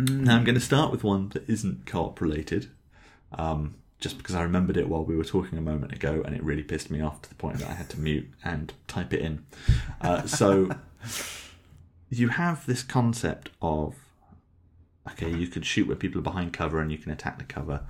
[0.00, 2.70] Now I'm going to start with one that isn't co-op related,
[3.32, 6.42] um, just because I remembered it while we were talking a moment ago, and it
[6.42, 9.20] really pissed me off to the point that I had to mute and type it
[9.20, 9.44] in.
[10.00, 10.70] Uh, so
[12.10, 13.94] you have this concept of
[15.12, 17.82] okay, you can shoot where people are behind cover and you can attack the cover.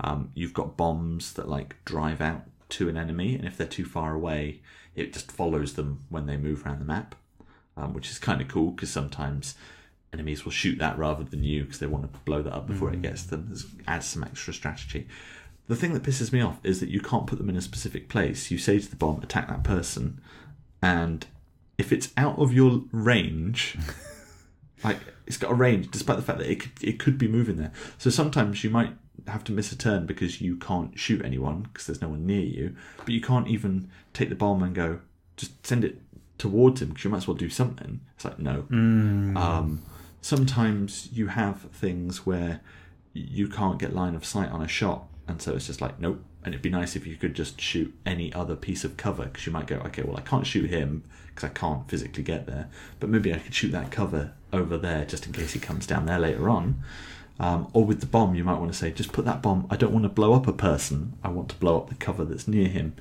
[0.00, 3.84] Um, you've got bombs that like drive out to an enemy, and if they're too
[3.84, 4.60] far away,
[4.94, 7.14] it just follows them when they move around the map,
[7.76, 9.54] um, which is kind of cool because sometimes
[10.14, 12.92] enemies will shoot that rather than you because they want to blow that up before
[12.92, 13.48] it gets them.
[13.50, 15.06] This adds some extra strategy.
[15.66, 18.08] The thing that pisses me off is that you can't put them in a specific
[18.08, 18.50] place.
[18.50, 20.20] You say to the bomb, attack that person,
[20.80, 21.26] and
[21.78, 23.76] if it's out of your range,
[24.84, 27.56] like it's got a range, despite the fact that it could, it could be moving
[27.56, 27.72] there.
[27.98, 28.92] So sometimes you might
[29.26, 32.44] have to miss a turn because you can't shoot anyone because there's no one near
[32.44, 35.00] you, but you can't even take the bomb and go
[35.36, 36.00] just send it
[36.38, 38.00] towards him because you might as well do something.
[38.14, 38.66] It's like no.
[39.36, 39.82] Um,
[40.24, 42.60] sometimes you have things where
[43.12, 46.24] you can't get line of sight on a shot, and so it's just like nope.
[46.42, 49.46] And it'd be nice if you could just shoot any other piece of cover because
[49.46, 52.68] you might go, okay, well I can't shoot him because I can't physically get there,
[53.00, 56.06] but maybe I could shoot that cover over there just in case he comes down
[56.06, 56.82] there later on.
[57.40, 59.66] Um, or with the bomb, you might want to say, just put that bomb.
[59.68, 61.14] I don't want to blow up a person.
[61.24, 62.94] I want to blow up the cover that's near him.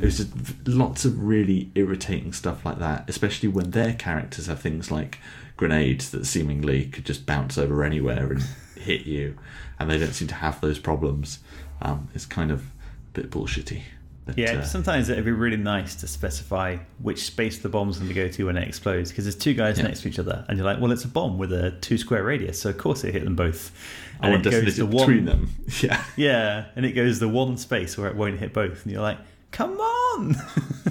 [0.00, 4.90] There's just lots of really irritating stuff like that, especially when their characters have things
[4.92, 5.18] like
[5.56, 8.42] grenades that seemingly could just bounce over anywhere and
[8.76, 9.36] hit you,
[9.78, 11.38] and they don't seem to have those problems.
[11.80, 13.82] Um, it's kind of a bit bullshitty.
[14.24, 18.06] But, Yeah, uh, sometimes it'd be really nice to specify which space the bomb's going
[18.08, 19.84] to go to when it explodes because there's two guys Yeah.
[19.84, 22.22] next to each other, and you're like, well, it's a bomb with a two square
[22.22, 23.72] radius, so of course it hit them both.
[24.20, 25.48] And want it goes split to between one, them.
[25.82, 26.04] Yeah.
[26.16, 29.18] yeah, and it goes the one space where it won't hit both, and you're like,
[29.50, 30.36] come on!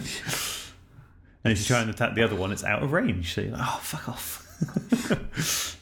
[1.44, 3.52] and if you try and attack the other one, it's out of range, so you're
[3.52, 4.41] like, oh, fuck off.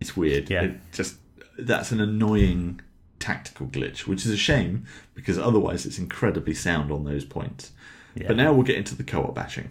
[0.00, 0.50] It's weird.
[0.50, 0.62] Yeah.
[0.62, 1.16] It just
[1.58, 2.80] that's an annoying
[3.18, 7.72] tactical glitch, which is a shame because otherwise it's incredibly sound on those points.
[8.14, 8.28] Yeah.
[8.28, 9.70] But now we'll get into the co-op bashing.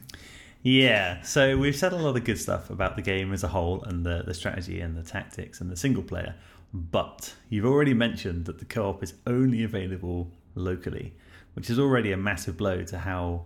[0.62, 3.82] Yeah, so we've said a lot of good stuff about the game as a whole
[3.84, 6.36] and the, the strategy and the tactics and the single player,
[6.74, 11.14] but you've already mentioned that the co op is only available locally,
[11.54, 13.46] which is already a massive blow to how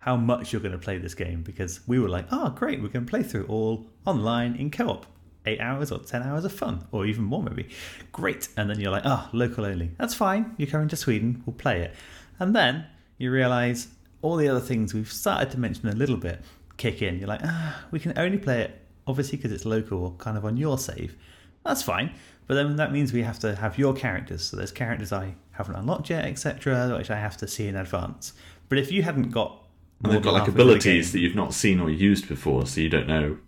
[0.00, 2.88] how much you're going to play this game because we were like, oh, great, we're
[2.88, 5.06] going to play through all online in co op.
[5.46, 7.68] eight hours or 10 hours of fun, or even more maybe.
[8.10, 8.48] Great.
[8.56, 9.90] And then you're like, oh, local only.
[9.98, 10.54] That's fine.
[10.56, 11.42] You're coming to Sweden.
[11.46, 11.94] We'll play it.
[12.38, 12.86] And then
[13.18, 13.88] you realize
[14.22, 16.40] all the other things we've started to mention a little bit
[16.78, 17.18] kick in.
[17.18, 20.46] You're like, ah, we can only play it, obviously, because it's local or kind of
[20.46, 21.16] on your save.
[21.64, 22.14] That's fine.
[22.46, 24.44] But then that means we have to have your characters.
[24.44, 28.32] So there's characters I haven't unlocked yet, etc., which I have to see in advance.
[28.70, 29.66] But if you hadn't got
[30.02, 33.06] and they've got like abilities that you've not seen or used before, so you don't
[33.06, 33.38] know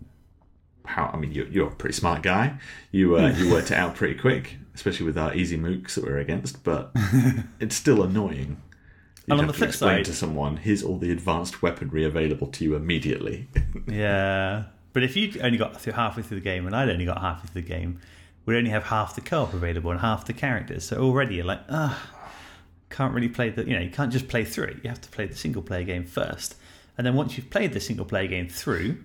[0.85, 1.09] how.
[1.13, 2.57] I mean, you're, you're a pretty smart guy.
[2.91, 6.19] You uh, you worked it out pretty quick, especially with our easy mooks that we're
[6.19, 6.63] against.
[6.63, 6.91] But
[7.59, 8.61] it's still annoying.
[9.25, 11.61] You'd and on have the to flip explain side, to someone, here's all the advanced
[11.61, 13.47] weaponry available to you immediately.
[13.87, 14.65] yeah.
[14.91, 17.47] But if you only got through halfway through the game and I'd only got halfway
[17.47, 17.99] through the game,
[18.45, 20.83] we'd only have half the co-op available and half the characters.
[20.83, 22.12] So already you're like, ah,
[22.93, 23.65] can't really play the.
[23.65, 24.77] You know, you can't just play through it.
[24.83, 26.55] You have to play the single player game first,
[26.97, 28.97] and then once you've played the single player game through,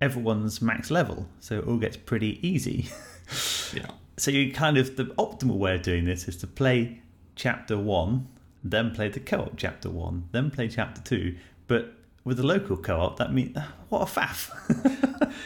[0.00, 2.88] everyone's max level, so it all gets pretty easy.
[3.74, 3.90] yeah.
[4.16, 7.00] So you kind of the optimal way of doing this is to play
[7.36, 8.28] chapter one,
[8.64, 11.36] then play the co-op chapter one, then play chapter two.
[11.66, 11.94] But
[12.24, 14.50] with the local co-op, that means ah, what a faff.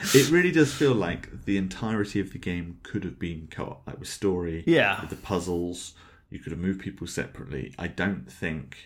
[0.14, 3.98] it really does feel like the entirety of the game could have been co-op, like
[3.98, 5.00] with story, Yeah.
[5.00, 5.94] with the puzzles.
[6.32, 7.74] You could have moved people separately.
[7.78, 8.78] I don't think.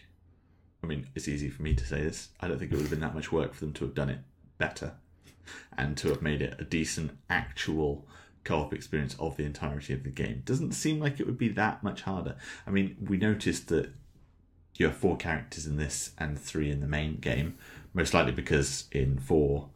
[0.82, 2.30] I mean, it's easy for me to say this.
[2.40, 4.11] I don't think it would have been that much work for them to have done
[4.11, 4.18] it
[4.59, 4.94] better,
[5.78, 8.06] and to have made it a decent actual
[8.42, 10.42] co-op experience of the entirety of the game.
[10.44, 12.37] Doesn't seem like it would be that much harder.
[12.66, 13.92] I mean, we noticed that
[14.74, 17.56] you have four characters in this and three in the main game,
[17.94, 19.70] most likely because in four,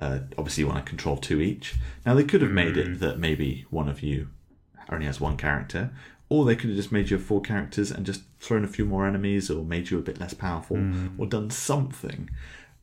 [0.00, 1.74] uh, obviously you want to control two each.
[2.06, 4.28] Now they could have made it that maybe one of you
[4.90, 5.92] only has one character,
[6.30, 9.06] or they could have just made you four characters and just thrown a few more
[9.06, 10.78] enemies, or made you a bit less powerful,
[11.18, 12.30] or done something.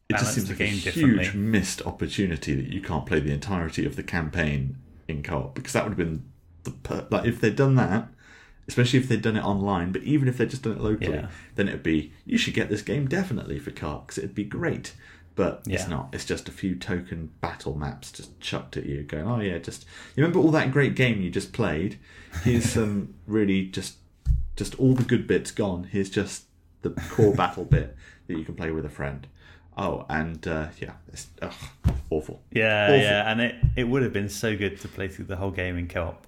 [0.10, 0.66] It Balance just seems like a
[1.00, 5.74] huge missed opportunity that you can't play the entirety of the campaign in co-op because
[5.74, 6.24] that would have been
[6.64, 8.10] the per- like if they'd done that
[8.68, 11.28] especially if they'd done it online but even if they'd just done it locally Yeah.
[11.56, 14.94] then it'd be you should get this game definitely for co-op because it'd be great
[15.38, 16.10] but it's not.
[16.12, 19.86] It's just a few token battle maps just chucked at you going oh yeah just
[20.15, 21.97] you remember all that great game you just played?
[22.43, 23.95] Here's some really just
[24.58, 25.86] just all the good bits gone.
[25.86, 26.43] Here's just
[26.82, 27.95] the core battle bit
[28.28, 29.26] that you can play with a friend.
[29.78, 31.54] Oh and uh, yeah it's ugh,
[32.10, 32.41] awful.
[32.52, 32.97] Yeah, Awful.
[32.97, 35.78] yeah, and it, it would have been so good to play through the whole game
[35.78, 36.26] in co-op.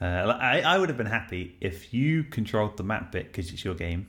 [0.00, 3.64] Uh, I, I would have been happy if you controlled the map bit because it's
[3.64, 4.08] your game,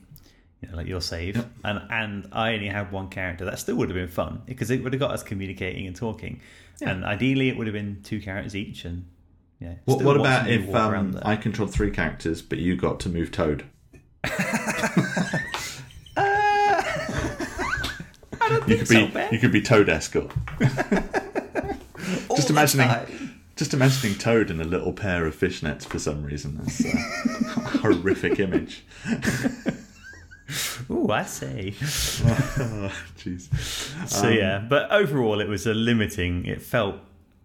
[0.62, 1.50] you know, like your save, Yep.
[1.64, 3.44] and and I only had one character.
[3.44, 6.40] That still would have been fun because it would have got us communicating and talking.
[6.82, 8.84] And ideally, it would have been two characters each.
[8.86, 9.04] And
[9.60, 11.18] yeah, What, what about if um.
[11.22, 13.64] I controlled three characters, but you got to move Toad?
[18.66, 19.32] you could so, be Ben.
[19.32, 20.30] you could be Toad escort.
[22.36, 22.88] Just imagining
[23.56, 26.56] just imagining Toad in a little pair of fishnets for some reason.
[26.56, 26.88] That's a
[27.80, 28.84] horrific image.
[30.90, 31.74] Ooh, I say.
[32.22, 33.48] Oh, Jeez.
[34.08, 36.44] So Um, yeah, but overall, it was a limiting.
[36.46, 36.96] It felt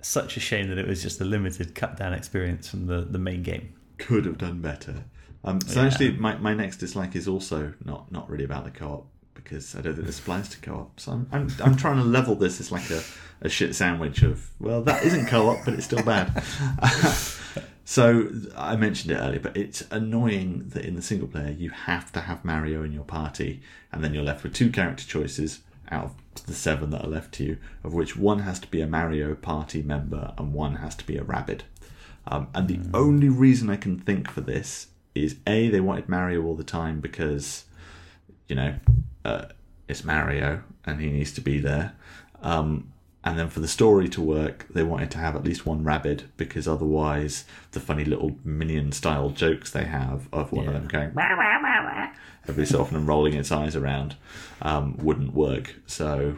[0.01, 3.19] such a shame that it was just a limited cut down experience from the the
[3.19, 3.73] main game.
[3.97, 5.03] could have done better.
[5.43, 5.87] Um, so Yeah.
[5.87, 9.81] actually, my, my next dislike is also not not really about the co-op because I
[9.81, 10.99] don't think this applies to co-op.
[10.99, 13.01] So I'm I'm, I'm trying to level this as like a,
[13.41, 16.43] a shit sandwich of well that isn't co-op but it's still bad.
[17.85, 22.11] so I mentioned it earlier, but it's annoying that in the single player you have
[22.13, 26.05] to have Mario in your party, and then you're left with two character choices out
[26.05, 28.87] of the seven that are left to you, of which one has to be a
[28.87, 31.63] Mario party member and one has to be a Rabbid.
[32.27, 36.43] Um, and the only reason I can think for this is A, they wanted Mario
[36.43, 37.65] all the time because,
[38.49, 38.75] you know,
[39.23, 39.45] uh,
[39.87, 41.93] it's Mario and he needs to be there.
[42.41, 42.91] Um,
[43.25, 46.29] and then for the story to work, they wanted to have at least one Rabbid
[46.37, 51.13] because otherwise, the funny little minion style jokes they have of one of them going
[51.15, 52.07] "Wah, wah, wah, wah,"
[52.47, 54.15] every so often and rolling its eyes around
[54.61, 55.75] um, wouldn't work.
[55.87, 56.37] So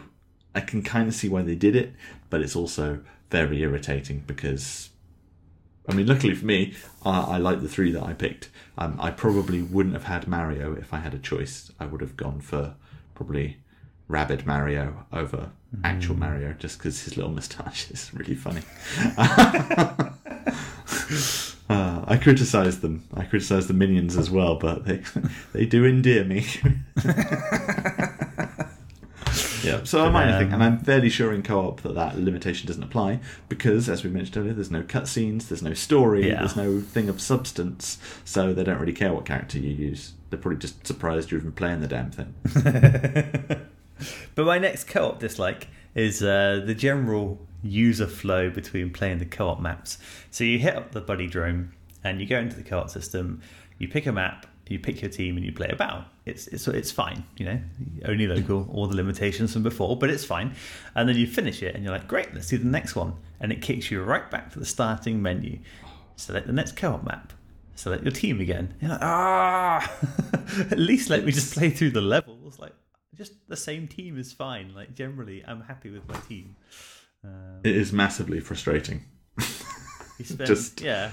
[0.56, 1.94] I can kind of see why they did it,
[2.30, 4.90] but it's also very irritating because
[5.90, 6.74] I mean, luckily for me,
[7.04, 8.50] I, I like the three that I picked.
[8.78, 11.70] Um, I probably wouldn't have had Mario if I had a choice.
[11.82, 12.76] I would have gone for
[13.14, 13.58] probably
[14.08, 15.50] Rabbid Mario over
[15.84, 18.62] actual Mario, just because his little moustache is really funny.
[21.70, 23.04] Uh, I criticise them.
[23.14, 25.04] I criticise the minions as well, but they
[25.54, 26.46] they do endear me.
[29.64, 32.68] yeah, so I might um, think, and I'm fairly sure in co-op that that limitation
[32.68, 36.40] doesn't apply because, as we mentioned earlier, there's no cutscenes, there's no story, Yeah.
[36.40, 40.14] there's no thing of substance, so they don't really care what character you use.
[40.30, 42.34] They're probably just surprised you're even playing the damn thing.
[44.36, 49.60] But my next co-op dislike is uh, the general user flow between playing the co-op
[49.60, 49.98] maps.
[50.32, 51.74] So you hit up the buddy drone
[52.04, 53.42] and you go into the co-op system.
[53.78, 56.04] You pick a map, you pick your team, and you play a battle.
[56.26, 57.60] It's it's it's fine, you know,
[58.06, 60.56] only local, all the limitations from before, but it's fine.
[60.96, 63.52] And then you finish it, and you're like, great, let's do the next one, and
[63.52, 65.60] it kicks you right back to the starting menu.
[66.16, 67.34] Select the next co-op map.
[67.76, 68.74] Select your team again.
[68.82, 69.92] You're like, ah,
[70.72, 72.58] at least let me just play through the levels.
[72.58, 72.74] Like,
[73.18, 74.74] just the same team is fine.
[74.74, 76.56] Like, generally, I'm happy with my team.
[77.24, 79.04] Um, It is massively frustrating.
[80.24, 81.12] spend, Just- yeah,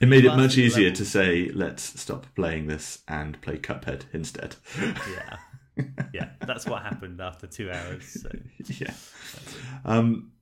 [0.00, 0.96] It made it much easier level.
[0.96, 4.56] to say, let's stop playing this and play Cuphead instead.
[4.78, 5.36] yeah,
[6.12, 6.30] yeah.
[6.46, 8.04] That's what happened after two hours.
[8.22, 8.28] So.
[8.78, 8.94] yeah.
[9.84, 10.32] Um,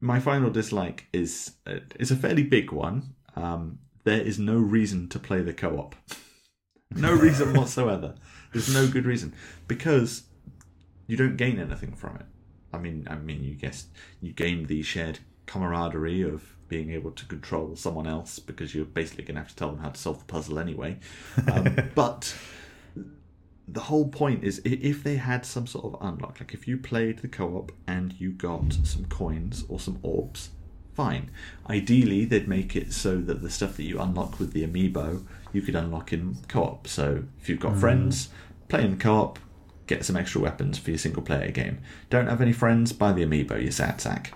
[0.00, 3.14] my final dislike is uh, is a fairly big one.
[3.36, 5.94] Um, there is no reason to play the co-op.
[6.92, 8.16] No reason whatsoever.
[8.52, 9.32] There's no good reason
[9.68, 10.24] because
[11.10, 12.26] you don't gain anything from it.
[12.72, 13.86] I mean, I mean, you guess
[14.20, 19.24] you gain the shared camaraderie of being able to control someone else because you're basically
[19.24, 20.98] going to have to tell them how to solve the puzzle anyway.
[21.52, 22.32] Um, but
[23.66, 27.18] the whole point is if they had some sort of unlock, like if you played
[27.18, 30.50] the co-op and you got some coins or some orbs,
[30.94, 31.30] fine.
[31.68, 35.62] Ideally, they'd make it so that the stuff that you unlock with the amiibo you
[35.62, 36.86] could unlock in co-op.
[36.86, 38.28] So if you've got friends,
[38.68, 39.40] play in co-op,
[39.90, 41.80] get some extra weapons for your single player game.
[42.08, 44.32] Don't have any friends, buy the amiibo, you sad sack.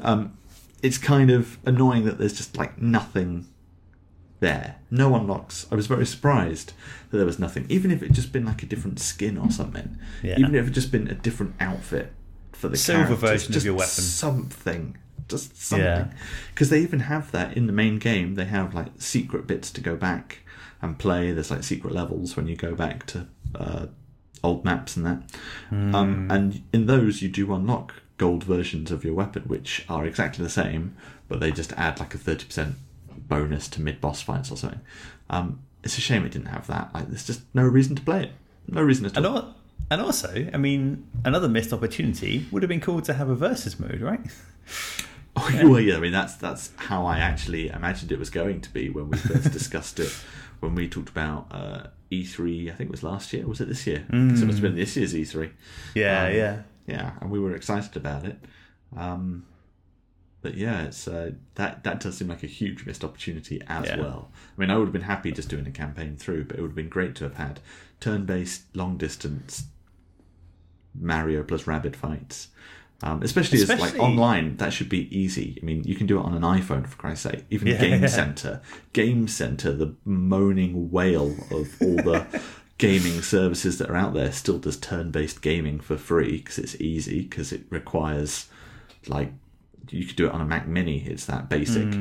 [0.00, 0.38] Um,
[0.82, 3.46] it's kind of annoying that there's just like nothing
[4.38, 4.76] there.
[4.90, 5.66] No unlocks.
[5.70, 6.72] I was very surprised
[7.10, 7.66] that there was nothing.
[7.68, 9.98] Even if it just been like a different skin or something.
[10.22, 10.38] Yeah.
[10.38, 12.12] Even if it just been a different outfit
[12.52, 13.88] for the Silver version of your weapon.
[13.90, 14.96] Something.
[15.28, 15.84] Just something.
[15.84, 16.12] Yeah.
[16.54, 18.36] Because they even have that in the main game.
[18.36, 20.40] They have like secret bits to go back
[20.80, 21.32] and play.
[21.32, 23.86] There's like secret levels when you go back to uh,
[24.44, 25.22] old maps and that.
[25.68, 25.94] Hmm.
[25.94, 30.42] Um, and in those, you do unlock gold versions of your weapon, which are exactly
[30.44, 30.96] the same,
[31.28, 32.74] but they just add like a 30%
[33.28, 34.80] bonus to mid boss fights or something.
[35.30, 36.92] Um, it's a shame it didn't have that.
[36.94, 38.30] Like, there's just no reason to play it.
[38.68, 39.36] No reason at And, all.
[39.36, 39.56] al-
[39.90, 43.78] and also, I mean, another missed opportunity would have been cool to have a versus
[43.80, 44.20] mode, right?
[45.34, 48.70] Oh, well, yeah, I mean that's that's how I actually imagined it was going to
[48.70, 50.14] be when we first discussed it.
[50.60, 53.46] When we talked about uh, E3, I think it was last year.
[53.46, 54.04] Was it this year?
[54.10, 55.50] 'Cause it must have been this year's E3.
[55.94, 56.62] Yeah, Um, yeah.
[56.86, 58.38] yeah, and we were excited about it.
[58.96, 59.44] Um,
[60.42, 64.00] but yeah, it's uh, that that does seem like a huge missed opportunity as Yeah.
[64.00, 64.30] well.
[64.56, 66.70] I mean, I would have been happy just doing a campaign through, but it would
[66.72, 67.60] have been great to have had
[68.00, 69.64] turn-based, long-distance
[70.94, 72.48] Mario plus Rabbid fights.
[73.04, 75.58] Um, especially, as like online, that should be easy.
[75.60, 77.44] I mean, you can do it on an iPhone for Christ's sake.
[77.50, 77.78] Even Yeah.
[77.80, 78.60] Game Center,
[78.92, 82.26] Game Center, the moaning wail of all the
[82.78, 87.22] gaming services that are out there, still does turn-based gaming for free because it's easy
[87.22, 88.46] because it requires
[89.08, 89.32] like
[89.90, 91.04] you could do it on a Mac Mini.
[91.04, 91.92] It's that basic.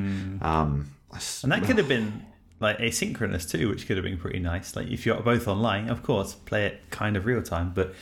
[0.42, 1.52] Um, s- Hmm.
[1.52, 2.26] And that could have been
[2.60, 4.76] like asynchronous too, which could have been pretty nice.
[4.76, 7.72] Like if you're both online, of course, play it kind of real time.
[7.74, 7.96] But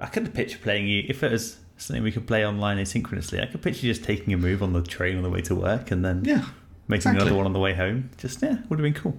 [0.00, 3.42] I couldn't picture playing you if it was something we could play online asynchronously.
[3.42, 5.90] I could picture just taking a move on the train on the way to work
[5.90, 6.46] and then yeah,
[6.88, 7.22] making exactly.
[7.22, 8.10] another one on the way home.
[8.16, 9.16] Just yeah, would have been cool.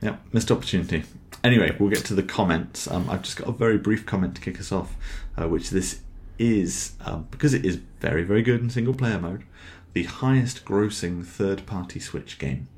[0.00, 1.04] Yeah, missed opportunity.
[1.44, 2.88] Anyway, we'll get to the comments.
[2.90, 4.94] Um, I've just got a very brief comment to kick us off,
[5.36, 6.00] uh, which this
[6.38, 9.44] is um, because it is very, very good in single player mode,
[9.92, 12.68] the highest grossing third party Switch game.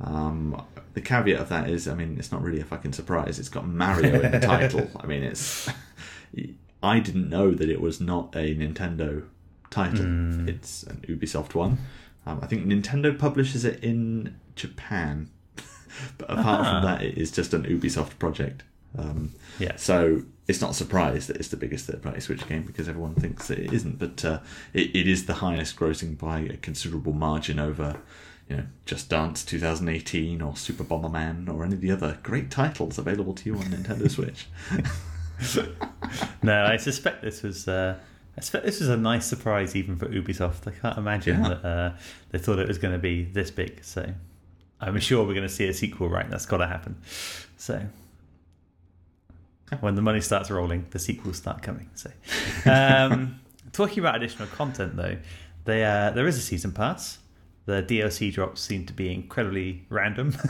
[0.00, 0.62] Um,
[0.94, 3.38] the caveat of that is, I mean, it's not really a fucking surprise.
[3.38, 4.90] It's got Mario in the title.
[4.98, 5.68] I mean, it's.
[6.82, 9.24] I didn't know that it was not a Nintendo
[9.70, 10.48] title.
[10.48, 11.78] It's an Ubisoft one.
[12.26, 15.30] Um, I think Nintendo publishes it in Japan,
[16.18, 16.72] but apart Ah.
[16.72, 18.62] from that, it is just an Ubisoft project.
[18.98, 19.76] Um, Yeah.
[19.76, 23.48] so it's not a surprise that it's the biggest third-party Switch game because everyone thinks
[23.48, 23.98] that it isn't.
[23.98, 24.40] But uh,
[24.72, 27.96] it, it is the highest grossing by a considerable margin over,
[28.48, 32.96] you know, Just Dance 2018 or Super Bomberman or any of the other great titles
[32.98, 34.46] available to you on Nintendo Switch.
[36.42, 37.66] No, I suspect this was.
[37.66, 37.98] Uh,
[38.36, 40.66] I suspect this was a nice surprise even for Ubisoft.
[40.68, 41.48] I can't imagine Yeah.
[41.48, 41.92] that uh,
[42.30, 43.82] they thought it was going to be this big.
[43.82, 44.08] So
[44.80, 46.28] I'm sure we're going to see a sequel, right?
[46.30, 46.96] That's got to happen.
[47.56, 47.82] So
[49.80, 51.88] when the money starts rolling, the sequels start coming.
[51.94, 52.10] So
[52.70, 53.40] um,
[53.72, 55.16] talking about additional content, though,
[55.64, 57.18] they, uh, there is a season pass.
[57.64, 60.36] The DLC drops seem to be incredibly random.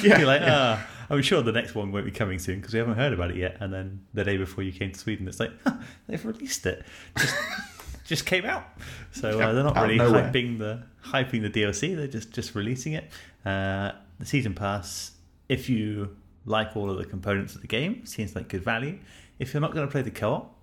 [0.00, 0.78] Yeah, You're like, yeah.
[0.80, 3.30] ah, I'm sure the next one won't be coming soon because we haven't heard about
[3.30, 3.56] it yet.
[3.60, 5.76] And then the day before you came to Sweden, it's like, huh,
[6.06, 6.84] they've released it.
[7.18, 7.36] Just,
[8.04, 8.64] just came out.
[9.12, 11.96] So uh, they're not really hyping the hyping the DLC.
[11.96, 13.10] They're just just releasing it.
[13.44, 15.12] Uh, the season pass,
[15.48, 18.98] if you like all of the components of the game, seems like good value.
[19.38, 20.56] If you're not going to play the co-op,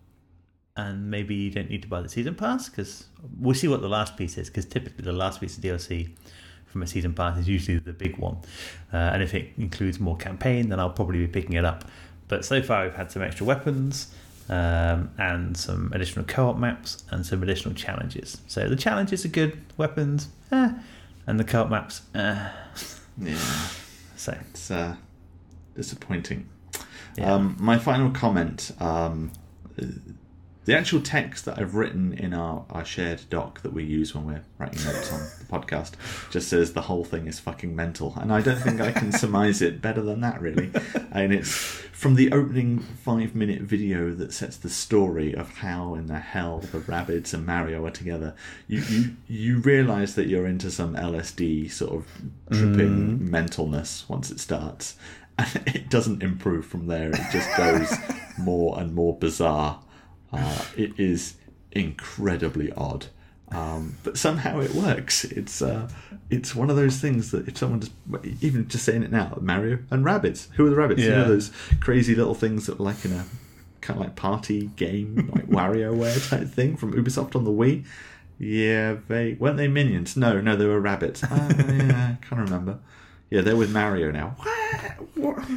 [0.78, 3.06] and maybe you don't need to buy the season pass because
[3.38, 4.50] we'll see what the last piece is.
[4.50, 6.12] Because typically the last piece of DLC
[6.72, 8.38] from a season pass is usually the big one,
[8.94, 11.84] uh, and if it includes more campaign, then I'll probably be picking it up.
[12.28, 14.14] But so far, we've had some extra weapons.
[14.52, 18.42] Um, and some additional co-op maps and some additional challenges.
[18.48, 20.72] So the challenges are good, weapons, eh,
[21.28, 22.50] and the co-op maps, eh.
[23.20, 23.36] Yeah,
[24.16, 24.96] So it's uh,
[25.76, 26.50] disappointing.
[27.16, 27.32] yeah.
[27.32, 29.30] Um, my final comment um,
[29.80, 29.86] uh,
[30.70, 34.28] the actual text that I've written in our, our shared doc that we use when
[34.28, 35.94] we're writing notes on the podcast
[36.30, 38.14] just says the whole thing is fucking mental.
[38.22, 40.70] And I don't think I can surmise it better than that, really.
[41.12, 46.06] And it's from the opening five minute video that sets the story of how in
[46.06, 48.36] the hell the Rabbids and Mario are together.
[48.68, 52.06] You, you, you realise that you're into some LSD sort of
[52.52, 53.28] tripping mm.
[53.28, 54.98] mentalness once it starts.
[55.40, 57.12] And it doesn't improve from there.
[57.12, 57.94] It just goes
[58.38, 59.80] more and more bizarre.
[60.32, 61.36] Uh, it is
[61.72, 63.08] incredibly odd,
[63.52, 65.24] um, but somehow it works.
[65.26, 65.90] It's uh,
[66.30, 67.94] it's one of those things that if someone just
[68.42, 70.50] even just saying it now, Mario and Rabbids.
[70.54, 71.00] Who are the Rabbids?
[71.00, 71.16] You Yeah.
[71.20, 73.26] know those crazy little things that are like in a
[73.82, 77.86] kind of like party game, like WarioWare type thing from Ubisoft on the Wii.
[78.38, 80.16] Yeah, they weren't they minions?
[80.16, 81.28] No, no, they were Rabbids.
[81.30, 82.80] Ah, yeah, can't remember.
[83.30, 84.36] Yeah, they're with Mario now.
[84.38, 85.38] What?
[85.38, 85.48] What?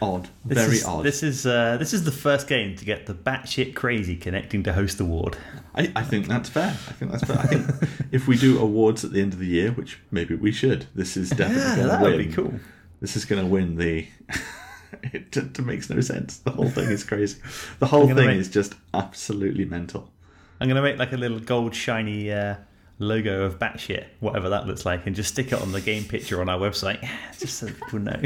[0.00, 1.04] Odd, This very is, odd.
[1.04, 4.72] This is uh, this is the first game to get the batshit crazy connecting to
[4.72, 5.36] host award.
[5.74, 6.68] I, I think that's fair.
[6.70, 7.38] I think that's fair.
[7.38, 10.52] I think if we do awards at the end of the year, which maybe we
[10.52, 12.28] should, this is definitely Yeah, going to would win.
[12.28, 12.52] be cool.
[13.00, 14.06] This is going to win the.
[15.02, 16.38] it, it makes no sense.
[16.38, 17.40] The whole thing is crazy.
[17.78, 20.10] The whole thing make- is just absolutely mental.
[20.60, 22.56] I'm gonna make like a little gold shiny uh,
[22.98, 26.40] logo of batshit, whatever that looks like, and just stick it on the game picture
[26.40, 27.00] on our website,
[27.38, 28.20] just so people know.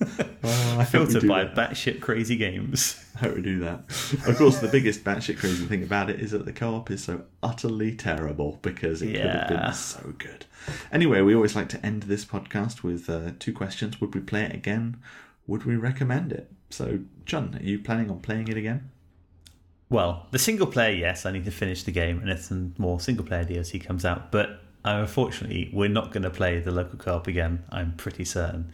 [0.00, 1.54] I Filtered by that.
[1.54, 3.02] batshit crazy games.
[3.16, 3.80] I hope we do that.
[4.26, 7.24] Of course, the biggest batshit crazy thing about it is that the co-op is so
[7.42, 10.44] utterly terrible because it could have been so good.
[10.92, 14.42] Anyway, we always like to end this podcast with uh, two questions: Would we play
[14.42, 14.98] it again?
[15.46, 16.50] Would we recommend it?
[16.70, 18.90] So, John, are you planning on playing it again?
[19.88, 22.98] Well, the single player, yes, I need to finish the game, and if some more
[23.00, 24.32] single player DLC comes out.
[24.32, 27.62] But unfortunately, we're not going to play the local co-op again.
[27.70, 28.72] I'm pretty certain,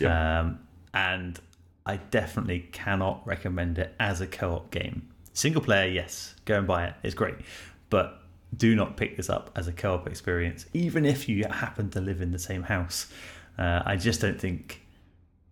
[0.00, 0.10] Yep.
[0.10, 0.58] um,
[0.94, 1.38] and
[1.86, 5.08] I definitely cannot recommend it as a co-op game.
[5.32, 6.94] Single player, yes, go and buy it.
[7.02, 7.36] It's great,
[7.88, 8.20] but
[8.56, 12.20] do not pick this up as a co-op experience, even if you happen to live
[12.20, 13.06] in the same house.
[13.58, 14.82] Uh, I just don't think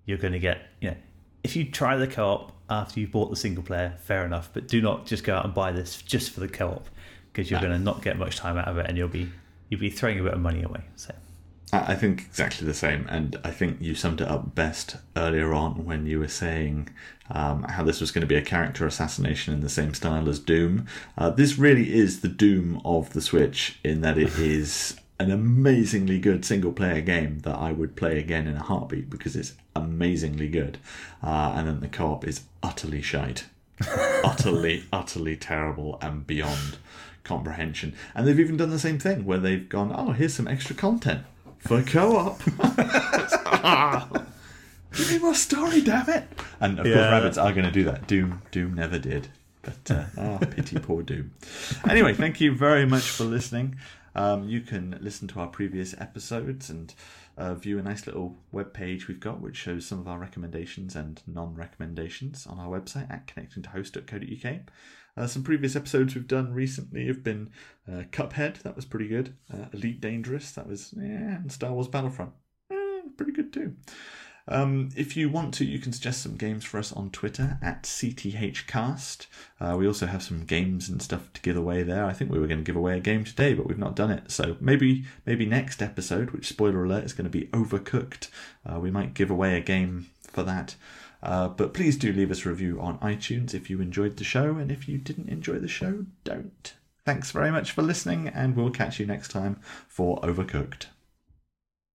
[0.06, 0.96] you're going to get you know
[1.44, 4.80] if you try the co-op after you've bought the single player fair enough but do
[4.80, 6.88] not just go out and buy this just for the co-op
[7.32, 7.66] because you're No.
[7.68, 9.28] going to not get much time out of it and you'll be
[9.68, 11.14] you'll be throwing a bit of money away so
[11.72, 15.84] I think exactly the same, and I think you summed it up best earlier on
[15.84, 16.88] when you were saying
[17.30, 20.38] um, how this was going to be a character assassination in the same style as
[20.38, 20.86] Doom.
[21.18, 26.18] Uh, this really is the Doom of the Switch in that it is an amazingly
[26.18, 30.48] good single player game that I would play again in a heartbeat because it's amazingly
[30.48, 30.78] good,
[31.22, 33.44] uh, and then the co op is utterly shite.
[34.24, 36.78] utterly, utterly terrible and beyond
[37.22, 37.94] comprehension.
[38.14, 41.22] And they've even done the same thing where they've gone, oh, here's some extra content
[41.60, 42.40] for co-op.
[44.92, 46.24] Give me more story, damn it!
[46.60, 48.06] And of course, Rabbids are going to do that.
[48.06, 49.28] Doom, Doom never did.
[49.62, 51.32] But uh, ah, pity poor Doom.
[51.88, 53.76] Anyway, thank you very much for listening.
[54.14, 56.94] Um, you can listen to our previous episodes and
[57.36, 60.96] uh, view a nice little web page we've got, which shows some of our recommendations
[60.96, 64.60] and non-recommendations on our website at connectingtohost.co.uk.
[65.18, 67.50] Uh, some previous episodes we've done recently have been
[67.90, 69.34] uh, Cuphead, that was pretty good.
[69.52, 72.30] Uh, Elite Dangerous, that was yeah, and Star Wars Battlefront,
[72.70, 73.74] eh, pretty good too.
[74.46, 77.82] Um, if you want to, you can suggest some games for us on Twitter at
[77.82, 79.26] CTHcast.
[79.60, 82.06] Uh, we also have some games and stuff to give away there.
[82.06, 84.12] I think we were going to give away a game today, but we've not done
[84.12, 84.30] it.
[84.30, 88.28] So maybe maybe next episode, which spoiler alert is going to be Overcooked,
[88.64, 90.76] uh, we might give away a game for that.
[91.22, 94.56] Uh, but please do leave us a review on iTunes if you enjoyed the show,
[94.56, 96.74] and if you didn't enjoy the show, don't.
[97.04, 100.86] Thanks very much for listening, and we'll catch you next time for Overcooked.